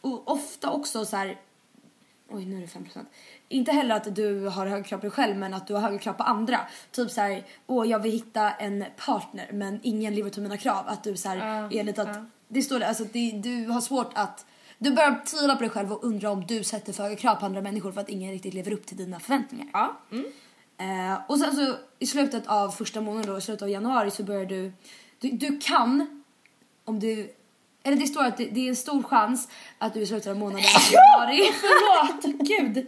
[0.00, 1.38] och ofta också så här.
[2.32, 3.06] Oj, nu är det 5%.
[3.48, 5.98] Inte heller att du har höga krav på dig själv men att du har höga
[5.98, 6.60] krav på andra.
[6.90, 10.56] Typ så här, åh jag vill hitta en partner men ingen lever upp till mina
[10.56, 10.88] krav.
[10.88, 12.24] Att du så här, Ja, är lite att, ja.
[12.48, 14.46] det står det, alltså att det, du har svårt att,
[14.78, 17.46] du börjar tvivla på dig själv och undra om du sätter för höga krav på
[17.46, 19.68] andra människor för att ingen riktigt lever upp till dina förväntningar.
[19.72, 19.96] Ja.
[20.78, 24.22] Eh, och sen så i slutet av första månaden då, i slutet av januari så
[24.22, 24.72] börjar du,
[25.18, 26.22] du, du kan,
[26.84, 27.30] om du,
[27.82, 30.36] eller det står att det, det är en stor chans att du i slutet av
[30.36, 32.86] månaden januari Förlåt, gud.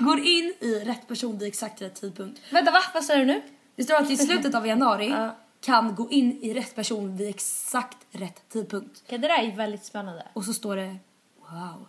[0.00, 2.40] går in i rätt person vid exakt rätt tidpunkt.
[2.50, 2.80] Vänta, va?
[2.94, 3.42] Vad sa du nu?
[3.76, 5.36] Det står att i slutet av januari Ja.
[5.60, 9.02] kan gå in i rätt person vid exakt rätt tidpunkt.
[9.06, 10.26] Okej, det där är väldigt spännande.
[10.32, 10.96] Och så står det
[11.40, 11.86] wow,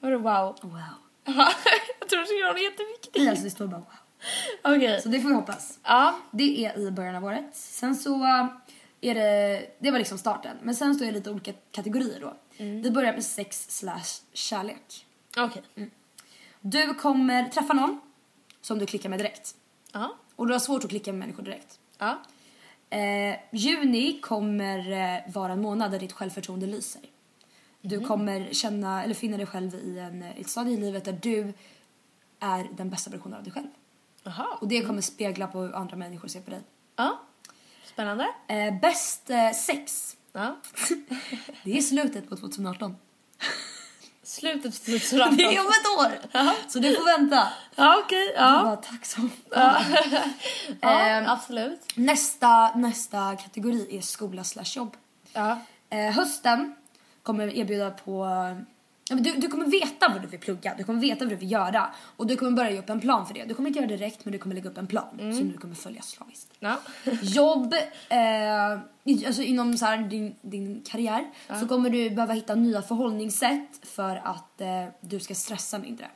[0.00, 0.56] Vadå wow?
[0.62, 0.80] wow.
[2.00, 3.16] jag tror det skulle vara något jätteviktigt.
[3.16, 4.74] Nej, alltså det står bara wow.
[4.76, 5.00] Okej.
[5.02, 5.78] Så det får vi hoppas.
[5.82, 6.14] Ja.
[6.30, 7.50] Det är i början av året.
[7.52, 8.46] Sen så äh,
[9.00, 10.56] är det, det var liksom starten.
[10.62, 12.36] Men sen så är det lite olika kategorier då.
[12.56, 15.06] Vi börjar med sex slash kärlek.
[15.36, 15.62] Okej.
[16.60, 18.00] Du kommer träffa någon
[18.60, 19.54] som du klickar med direkt.
[19.92, 20.16] Ja.
[20.36, 21.80] Och du har svårt att klicka med människor direkt.
[21.98, 22.18] Ja.
[22.90, 27.02] Eh, juni kommer eh, vara en månad där ditt självförtroende lyser.
[27.80, 31.18] Du kommer känna, eller finna dig själv i en, eh, ett stadie i livet där
[31.22, 31.52] du
[32.40, 33.68] är den bästa versionen av dig själv.
[34.22, 34.46] Jaha.
[34.60, 36.60] Och det kommer spegla på hur andra människor ser på dig.
[36.96, 37.20] Ja.
[37.92, 38.26] Spännande.
[38.48, 40.56] Eh, bäst eh, sex, Ja.
[41.64, 42.96] det är slutet på 2018.
[44.22, 45.36] Slutet på 2018.
[45.36, 46.38] Det är om ett år!
[46.68, 47.48] Så du får vänta.
[47.74, 48.32] Ja, okej.
[48.36, 48.82] Jag Ja.
[48.90, 49.20] tack så
[49.50, 49.80] Ja.
[50.80, 51.26] ja, Ehm.
[51.26, 51.80] absolut.
[51.96, 54.96] nästa, nästa kategori är skola slash jobb.
[55.32, 55.58] Ja.
[55.90, 56.74] Eh, hösten
[57.22, 58.26] kommer erbjuda på...
[59.08, 61.50] Ja, Du, du kommer veta vad du vill plugga, du kommer veta vad du vill
[61.52, 63.44] göra och du kommer börja göra upp en plan för det.
[63.44, 65.58] Du kommer inte göra det direkt men du kommer lägga upp en plan som du
[65.58, 66.52] kommer följa slaviskt.
[66.58, 66.80] Ja.
[67.22, 67.74] Jobb,
[68.08, 71.30] eh, alltså inom så här, din, din karriär
[71.60, 76.06] så kommer du behöva hitta nya förhållningssätt för att eh, du ska stressa mindre.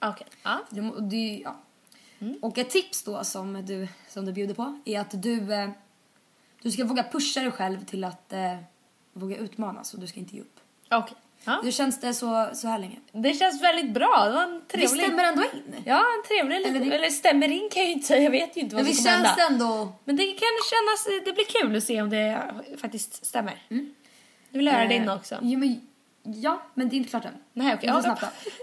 [0.00, 0.26] Okej.
[0.42, 0.60] Ja.
[0.70, 1.56] Du, det, ja.
[2.42, 5.70] Och ett tips då som du, som du bjuder på är att du, eh,
[6.62, 8.56] du ska våga pusha dig själv till att eh,
[9.12, 10.60] våga utmanas och du ska inte ge upp.
[10.90, 11.16] Okej.
[11.44, 11.60] Ja.
[11.64, 12.96] Hur känns det så, så här länge?
[13.12, 14.24] Det känns väldigt bra.
[14.24, 14.88] Det var en trevlig...
[15.04, 15.74] stämmer ändå in.
[15.84, 18.22] Ja, en trevlig Eller det- eller stämmer in kan jag ju inte säga.
[18.22, 19.48] Jag vet ju inte vad Men som kommer känns hända.
[19.48, 19.92] det ändå...
[20.04, 21.24] Men det kan kännas...
[21.24, 22.42] Det blir kul att se om det
[22.80, 23.54] faktiskt stämmer.
[23.68, 25.34] Du vill höra din Eh, också?
[25.42, 25.80] Ja men,
[26.22, 27.34] ja, men det är inte klart än.
[27.52, 27.92] Nej, okej.
[27.96, 28.18] Vi får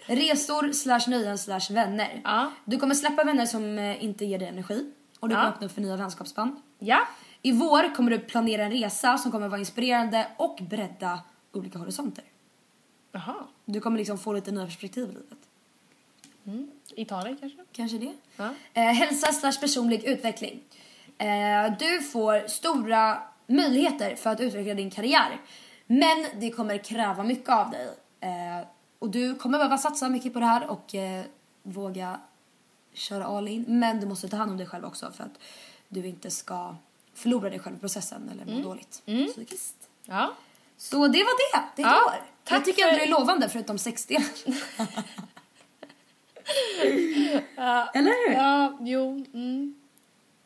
[0.07, 0.15] Ja.
[0.15, 2.21] Resor slash nöjen slash vänner.
[2.23, 2.51] Ja.
[2.65, 4.91] Du kommer släppa vänner som eh, inte ger dig energi.
[5.19, 5.39] Och du Ja.
[5.41, 6.55] kommer öppna upp för nya vänskapsband.
[6.79, 6.99] Ja.
[7.41, 11.19] I vår kommer du planera en resa som kommer vara inspirerande och bredda
[11.53, 12.23] olika horisonter.
[13.25, 13.35] Jaha.
[13.65, 16.69] Du kommer liksom få lite nya perspektiv i livet.
[16.95, 17.57] Italien kanske?
[17.71, 18.13] Kanske det.
[18.37, 18.49] Ja.
[18.73, 20.63] Eh, hälsa slash personlig utveckling.
[21.17, 25.41] Eh, du får stora möjligheter för att utveckla din karriär.
[25.87, 27.87] Men det kommer kräva mycket av dig.
[28.19, 28.67] Eh,
[28.99, 31.25] och du kommer behöva satsa mycket på det här och eh,
[31.63, 32.19] våga
[32.93, 33.65] köra all in.
[33.67, 35.39] Men du måste ta hand om dig själv också för att
[35.89, 36.75] du inte ska
[37.13, 39.01] förlora dig själv i processen eller må dåligt
[39.31, 39.89] psykiskt.
[40.05, 40.33] Ja.
[40.77, 41.63] Så det var det.
[41.75, 42.23] Det är ett Ja, år.
[42.47, 44.17] Tack Jag tycker för- ändå det är lovande förutom 60.
[47.93, 48.33] Eller hur?
[48.35, 49.25] Ja, jo.
[49.33, 49.75] Mm.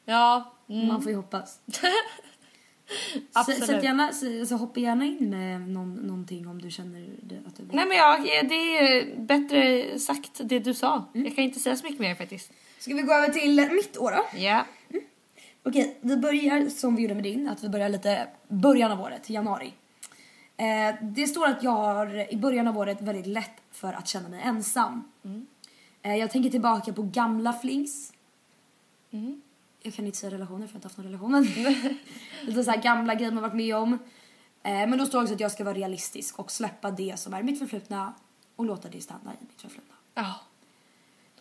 [0.05, 0.53] Ja.
[0.69, 0.87] Mm.
[0.87, 1.59] Man får ju hoppas.
[3.33, 3.59] Absolut.
[3.59, 4.11] Så, sätt gärna,
[4.45, 7.01] så, hoppa gärna in med någon, någonting om du känner
[7.47, 11.05] att du Nej men jag, det är bättre sagt det du sa.
[11.13, 12.51] Jag kan inte säga så mycket mer faktiskt.
[12.79, 14.39] Ska vi gå över till mitt år då?
[14.39, 14.65] Ja.
[15.63, 19.29] Okej, vi börjar som vi gjorde med din, att vi börjar lite början av året,
[19.29, 19.73] januari.
[20.61, 24.29] Eh, det står att jag har i början av året väldigt lätt för att känna
[24.29, 25.03] mig ensam.
[26.01, 28.13] Eh, jag tänker tillbaka på gamla flings.
[29.81, 31.47] Jag kan inte säga relationer för jag har inte haft någon relation.
[32.41, 33.93] lite så här gamla grejer man varit med om.
[34.63, 37.43] Eh, men då står också att jag ska vara realistisk och släppa det som är
[37.43, 38.13] mitt förflutna
[38.55, 39.95] och låta det stanna i mitt förflutna.
[40.13, 40.35] Ja.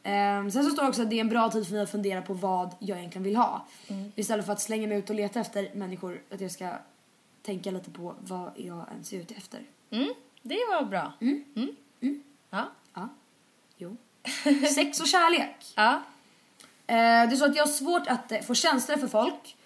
[0.03, 1.91] Ehm, sen så står det också att det är en bra tid för mig att
[1.91, 3.67] fundera på vad jag egentligen vill ha.
[3.89, 4.13] Mm.
[4.17, 6.71] Istället för att slänga mig ut och leta efter människor, att jag ska
[7.43, 9.63] tänka lite på vad jag ens är ute efter.
[9.91, 11.13] Mm, det var bra.
[11.21, 11.45] Mm.
[12.51, 12.71] Ja.
[12.95, 13.09] Ja,
[13.77, 13.97] jo.
[14.75, 15.73] Sex och kärlek.
[15.77, 16.03] Ja.
[16.87, 19.57] Ehm, det är så att jag har svårt att eh, få känslor för folk.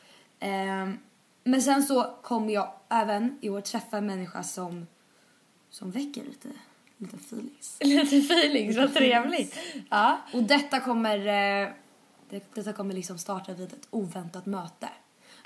[0.40, 0.98] Ehm,
[1.44, 4.86] men sen så kommer jag även i år träffa en människa som,
[5.70, 6.48] som väcker lite,
[6.96, 7.76] lite feelings.
[7.80, 9.58] Lite feelings, vad trevligt.
[9.90, 10.18] Ja.
[10.32, 11.68] Och detta kommer, eh,
[12.30, 14.88] det, detta kommer liksom starta vid ett oväntat möte.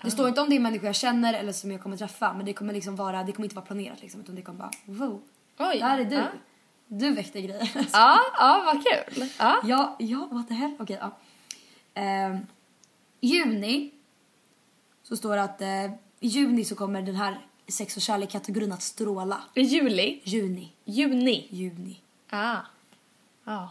[0.03, 2.46] Det står inte om det är människor jag känner eller som jag kommer träffa men
[2.46, 5.22] det kommer liksom vara, det kommer inte vara planerat liksom utan det kommer bara wow.
[5.59, 5.78] Oj.
[5.78, 6.16] Där är du.
[6.16, 6.26] Ja.
[6.86, 7.70] Du väckte grejer.
[7.92, 9.28] Ja, ja vad kul.
[9.38, 9.61] Ja.
[9.64, 10.76] ja, ja, what the hell.
[10.78, 11.16] Okej, ja.
[11.94, 12.38] Ehm,
[13.20, 13.90] juni
[15.03, 15.84] så står det att eh,
[16.20, 19.40] i juni så kommer den här sex och kärlek-kategorin att stråla.
[19.55, 20.20] I juli.
[20.24, 20.72] Juni.
[20.84, 21.46] Juni.
[21.51, 22.01] Juni.
[22.30, 22.57] Ah.
[23.44, 23.70] Ja.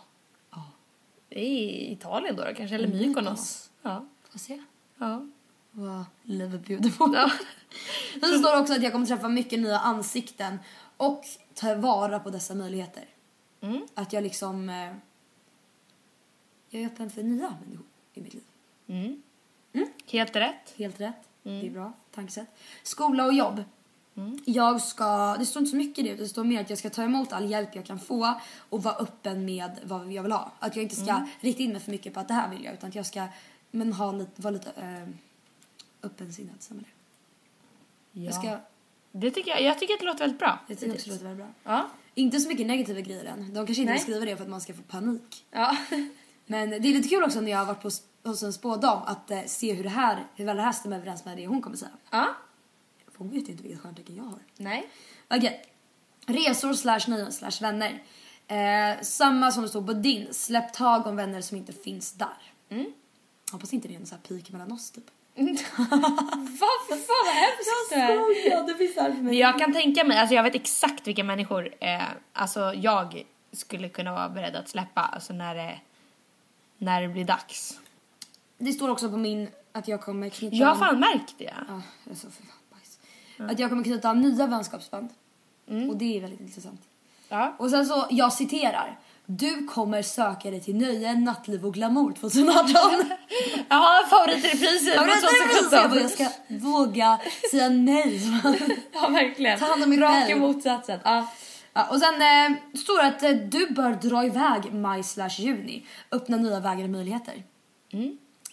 [1.29, 3.69] Det är i Italien då, då kanske, eller Mykonos.
[3.81, 4.05] Ja.
[4.31, 4.63] Får se
[4.97, 5.27] Ja.
[5.77, 7.11] Vad livet bjuder på.
[7.15, 7.31] Ja.
[8.19, 10.59] Sen står det också att jag kommer träffa mycket nya ansikten
[10.97, 13.05] och ta vara på dessa möjligheter.
[13.61, 13.87] Mm.
[13.93, 14.69] Att jag liksom...
[14.69, 14.93] Eh,
[16.69, 18.43] jag är öppen för nya människor i mitt liv.
[18.87, 19.21] Mm.
[20.11, 20.73] Helt rätt.
[20.77, 21.27] Helt rätt.
[21.43, 21.59] Mm.
[21.59, 22.47] Det är bra tankesätt.
[22.83, 23.63] Skola och jobb.
[24.45, 26.89] Jag ska, det står inte så mycket i det, det står mer att jag ska
[26.89, 30.51] ta emot all hjälp jag kan få och vara öppen med vad jag vill ha.
[30.59, 31.29] Att jag inte ska Mm.
[31.39, 33.27] rikta in mig för mycket på att det här vill jag utan att jag ska
[33.71, 35.07] men ha lite, vara lite eh,
[36.07, 36.55] öppensinnad.
[36.59, 36.83] så det.
[38.11, 38.23] Ja.
[38.23, 38.59] Jag, ska,
[39.11, 40.59] Det tycker jag, jag tycker att det låter väldigt bra.
[40.67, 41.73] jag tycker också det låter väldigt bra.
[41.73, 41.89] Ja.
[42.13, 43.53] Inte så mycket negativa grejer än.
[43.53, 45.45] De kanske inte vill skriva det för att man ska få panik.
[45.51, 45.77] Ja.
[46.45, 47.89] Men det är lite kul också när jag har varit på,
[48.29, 51.25] hos en spådam att eh, se hur det här, hur väl det här stämmer överens
[51.25, 51.91] med det hon kommer säga.
[52.11, 52.35] ja.
[53.11, 54.39] För hon vet ju inte vilket stjärntecken jag har.
[54.57, 54.89] Nej.
[55.27, 55.65] Okej.
[56.25, 58.03] Resor slash nöjen slash vänner.
[58.47, 60.33] Eh, samma som det stod på din.
[60.33, 62.53] Släpp tag om vänner som inte finns där.
[62.69, 62.85] Mm.
[63.51, 65.03] Hoppas inte det är en sån här peak mellan oss typ.
[66.59, 68.49] Vad fan vad hemskt det är.
[68.51, 69.39] Ja, det finns där för mig.
[69.39, 72.01] jag kan tänka mig, alltså jag vet exakt vilka människor eh,
[72.33, 75.79] alltså jag skulle kunna vara beredd att släppa alltså när det,
[76.77, 77.79] när det blir dags.
[78.57, 80.55] Det står också på min att jag kommer knyta...
[80.55, 81.53] Jag har fan märkt det.
[81.67, 82.99] Ja, jag är så för fan bajs.
[83.51, 85.09] Att jag kommer knyta nya vänskapsband.
[85.89, 86.81] Och det är väldigt intressant.
[87.29, 87.55] Ja.
[87.59, 88.99] Och sen så, jag citerar.
[89.29, 92.73] Du kommer söka dig till nöje, nattliv och glamour 2018.
[93.69, 95.75] Jaha, favoritrepriser Ja, men från det är precis det.
[95.75, 96.01] Jag bara, 2017.
[96.01, 96.27] Jag ska
[96.69, 97.19] våga
[97.51, 98.21] säga nej.
[98.93, 99.59] Ja, verkligen.
[99.59, 100.39] Ta hand om mig Raka själv.
[100.41, 100.99] motsatsen.
[101.03, 101.27] Ja.
[101.73, 105.85] Ja, och sen eh, står det att eh, du bör dra iväg maj slash juni.
[106.11, 107.43] Öppna nya vägar och möjligheter.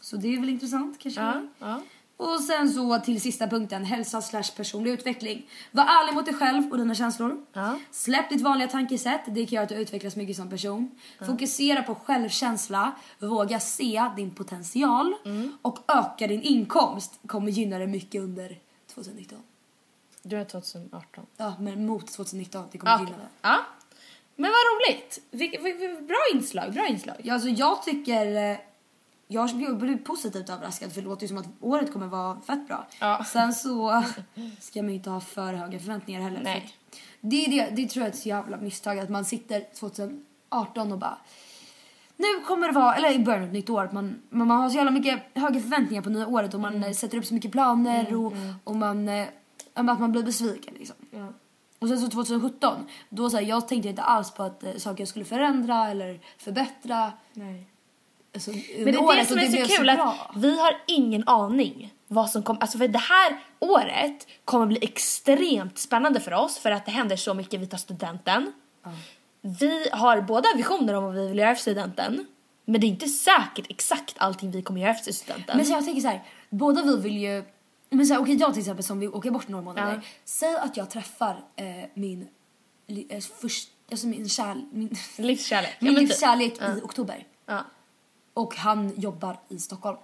[0.01, 1.21] Så det är väl intressant kanske.
[1.21, 1.81] Ja, ja.
[2.17, 5.51] Och sen så till sista punkten, hälsa slash personlig utveckling.
[5.71, 7.45] Var ärlig mot dig själv och dina känslor.
[7.53, 7.79] Ja.
[7.91, 10.91] Släpp ditt vanliga tankesätt, det kan göra att du utvecklas mycket som person.
[11.27, 15.15] Fokusera på självkänsla, våga se din potential
[15.63, 18.59] och öka din inkomst kommer gynna dig mycket under
[18.95, 19.39] 2019.
[20.23, 21.27] Du är 2018.
[21.37, 22.99] Ja, men mot 2019, det kommer Ja.
[22.99, 23.27] gynna dig.
[23.43, 23.59] ja.
[24.37, 24.61] Men vad
[24.91, 25.19] roligt.
[26.09, 27.17] Bra inslag, bra inslag.
[27.23, 28.59] Ja, alltså jag tycker...
[29.35, 32.87] Jag blev- positivt överraskad för det låter ju som att året kommer vara fett bra.
[33.01, 33.25] Ja.
[33.25, 34.03] Sen så
[34.61, 36.37] ska man ju inte ha för höga förväntningar heller.
[36.37, 36.75] för Nej.
[36.91, 39.61] att Det, är det, det tror jag är ett så jävla misstag att man sitter
[39.75, 41.19] 2018 och bara
[42.17, 44.61] nu kommer det vara, eller i början av ett nytt år, att man, man man
[44.61, 46.89] har så jävla mycket höga förväntningar på nya året och man Mm.
[46.89, 48.33] eh, sätter upp så mycket planer och,
[48.65, 49.27] och man, eh,
[49.75, 50.97] att man blir besviken liksom.
[51.11, 51.29] Ja.
[51.79, 55.07] Och sen så 2017, då så här, jag tänkte inte alls på att eh, saker
[55.07, 57.13] skulle förändra eller förbättra.
[57.33, 57.67] Nej.
[58.35, 62.31] Alltså, Men det är det som är så kul att vi har ingen aning vad
[62.31, 66.87] som kommer, alltså för det här året kommer bli extremt spännande för oss för att
[66.87, 68.53] det händer så mycket, vi tar studenten.
[69.41, 72.27] Vi har båda visioner om vad vi vill göra efter studenten.
[72.65, 75.57] Men det är inte säkert exakt allting vi kommer göra efter studenten.
[75.57, 77.45] Men så jag tänker så här, båda vi vill ju,
[77.91, 79.93] Men så här, okej, jag till exempel som vill åka bort några månader.
[79.95, 80.01] Ja.
[80.25, 82.29] Säg att jag träffar eh, min,
[83.09, 85.77] eh, först, alltså min, kärl, min, Livskärlek.
[85.81, 86.01] Min typ.
[86.09, 86.77] livskärlek Ja.
[86.77, 87.27] i oktober.
[87.47, 87.65] Ja.
[88.35, 89.99] Och han jobbar i Stockholm.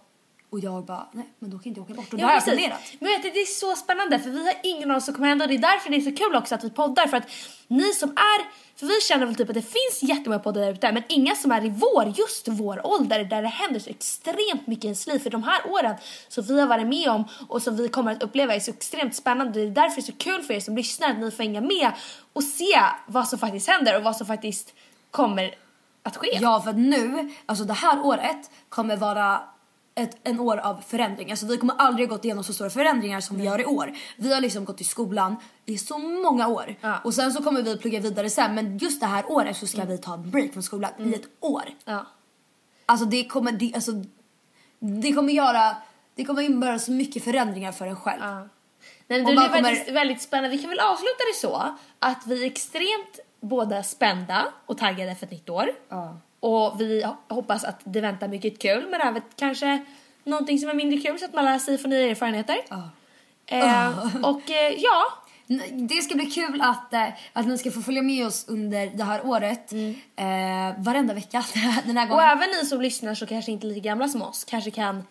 [0.50, 2.12] Och jag bara, nej men då kan inte jag åka bort.
[2.12, 2.80] Och Ja, har jag planerat.
[2.98, 5.44] Men vet du, det är så spännande för vi har ingen aning som kommer hända
[5.44, 7.30] och det är därför det är så kul också att vi poddar för att
[7.68, 8.40] ni som är,
[8.78, 11.50] för vi känner väl typ att det finns jättemånga poddar där ute men inga som
[11.52, 15.18] är i vår, just vår ålder där det händer så extremt mycket i ens liv
[15.18, 15.94] för de här åren
[16.28, 19.14] som vi har varit med om och som vi kommer att uppleva är så extremt
[19.14, 21.42] spännande det är därför det är så kul för er som lyssnar att ni får
[21.42, 21.92] hänga med
[22.32, 24.74] och se vad som faktiskt händer och vad som faktiskt
[25.10, 25.54] kommer
[26.02, 26.38] att ske.
[26.40, 29.40] Ja, för nu, alltså det här året kommer vara
[29.94, 31.30] ett en år av förändring.
[31.30, 33.92] Alltså vi kommer aldrig gått igenom så stora förändringar som vi gör i år.
[34.16, 35.36] Vi har liksom gått i skolan
[35.66, 36.76] i så många år.
[36.80, 36.98] Ja.
[37.04, 38.54] Och sen så kommer vi plugga vidare sen.
[38.54, 41.26] Men just det här året så ska vi ta en break från skolan i ett
[41.40, 41.64] år.
[41.84, 42.06] Ja.
[42.86, 43.92] Alltså det kommer, det, alltså,
[44.78, 45.76] det kommer göra,
[46.14, 48.22] det kommer innebära så mycket förändringar för en själv.
[48.22, 48.34] Ja.
[48.40, 48.48] Nej,
[49.06, 50.56] det är väldigt, kommer- väldigt spännande.
[50.56, 55.26] Vi kan väl avsluta det så att vi är extremt båda spända och taggade för
[55.26, 55.70] ett nytt år.
[55.88, 56.16] Ja.
[56.40, 59.84] Och vi ho- hoppas att det väntar mycket kul men även kanske
[60.24, 62.56] någonting som är mindre kul så att man lär sig från nya erfarenheter.
[62.68, 62.88] Ja.
[63.46, 65.02] Eh, och eh, ja,
[65.88, 69.04] Det ska bli kul att, eh, att ni ska få följa med oss under det
[69.04, 69.72] här året.
[70.16, 71.44] Eh, varenda vecka
[71.84, 72.26] den här och gången.
[72.28, 75.04] även ni som lyssnar så kanske inte lika gamla som oss kanske kan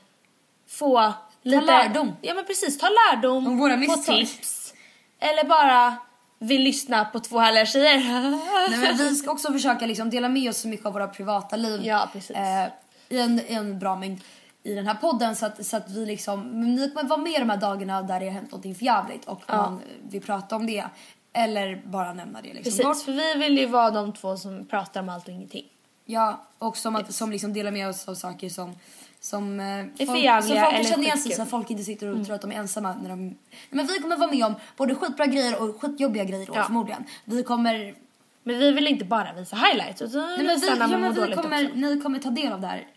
[0.67, 2.11] få lite lärdom.
[2.21, 4.15] Ja men precis, ta lärdom, Om våra få misstag.
[4.15, 4.73] tips.
[5.19, 5.95] Eller bara
[6.39, 7.99] vill lyssna på två härliga tjejer.
[8.69, 11.55] Nej, men vi ska också försöka liksom dela med oss så mycket av våra privata
[11.55, 11.81] liv.
[11.83, 12.09] Ja.
[12.29, 12.71] Eh,
[13.09, 14.21] i, en, I en bra mängd
[14.63, 17.41] i den här podden så att, så att vi liksom, men ni kommer vara med
[17.41, 20.85] de här dagarna där det har hänt någonting förjävligt och man vill prata om det.
[21.33, 22.85] Eller bara nämna det liksom.
[22.85, 25.65] Precis, för vi vill ju vara de två som pratar om allt och ingenting.
[26.05, 28.75] Ja, och som, att, som liksom delar med oss av saker som
[29.21, 32.25] som, eh, folk, förjävliga som folk kan känna igen sig så folk inte sitter och
[32.25, 32.95] tror att de är ensamma.
[33.01, 33.25] När de...
[33.27, 33.35] Nej,
[33.69, 36.63] Men vi kommer vara med om både skitbra grejer och skitjobbiga grejer då, Ja.
[36.63, 37.03] förmodligen.
[37.25, 37.95] Vi kommer...
[38.43, 41.65] Men vi vill inte bara visa highlights utan Nej, men vi, ja, men vi kommer,
[41.65, 41.75] också.
[41.75, 42.87] ni kommer ta del av det här.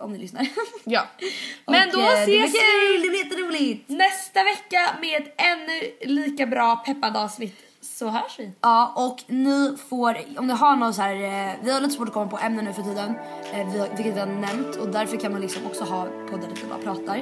[0.00, 0.46] Om ni lyssnar.
[0.84, 1.06] Ja.
[1.66, 3.88] Men Och, då eh, det ses kul, vi Det blir jätteroligt!
[3.88, 5.80] nästa vecka med ett ännu
[6.14, 7.56] lika bra peppande avsnitt.
[7.82, 8.50] Så hörs vi.
[8.60, 12.08] Ja, och ni får, om ni har någon så här, eh, vi har lite svårt
[12.08, 13.14] att komma på ämnen nu för tiden,
[13.52, 16.48] eh, vi har, vilket vi har nämnt och därför kan man liksom också ha poddar
[16.48, 17.16] där vi bara pratar.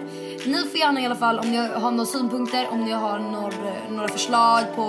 [0.47, 3.91] Ni får gärna i alla fall, om ni har några synpunkter, om ni har några,
[3.91, 4.87] några förslag på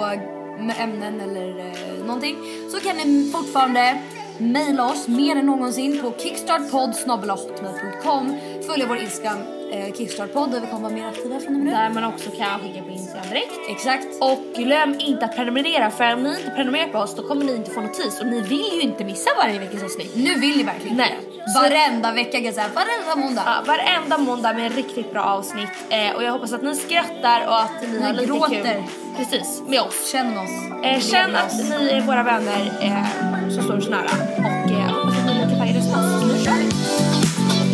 [0.59, 1.65] med ämnen eller eh,
[2.05, 2.38] någonting,
[2.72, 4.01] så kan ni fortfarande
[4.38, 9.38] mejla oss mer än någonsin på kickstartpodd.hotmail.com Följ vår Instagram
[9.72, 11.72] eh, kickstartpodd där vi kommer vara mer aktiva från och med nu.
[11.72, 13.51] Där man också kan skicka på Instagram direkt.
[13.69, 14.07] Exakt.
[14.22, 17.55] Och glöm inte att prenumerera för om ni inte prenumererar på oss då kommer ni
[17.55, 20.11] inte få notis och ni vill ju inte missa varje veckas avsnitt.
[20.15, 21.17] Nu vill ni verkligen Nej.
[21.55, 23.43] Varenda vecka kan jag säga, varenda måndag.
[23.45, 27.59] Ja, varenda måndag med riktigt bra avsnitt eh, och jag hoppas att ni skrattar och
[27.59, 28.74] att ni, har lite gråter.
[28.74, 28.84] kul.
[29.17, 30.11] Precis, med oss.
[30.11, 30.84] Känn oss.
[30.86, 31.69] Eh, känn Lev att oss.
[31.69, 35.45] ni är våra vänner eh, som står oss nära och eh, hoppas att ni är
[35.45, 36.22] lika taggade som oss.
[36.22, 36.69] Så nu kör vi!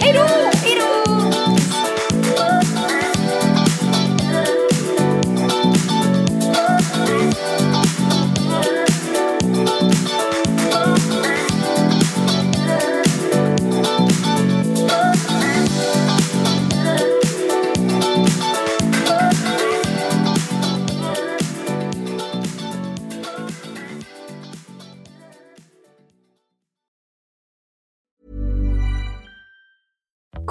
[0.01, 0.56] Hej då!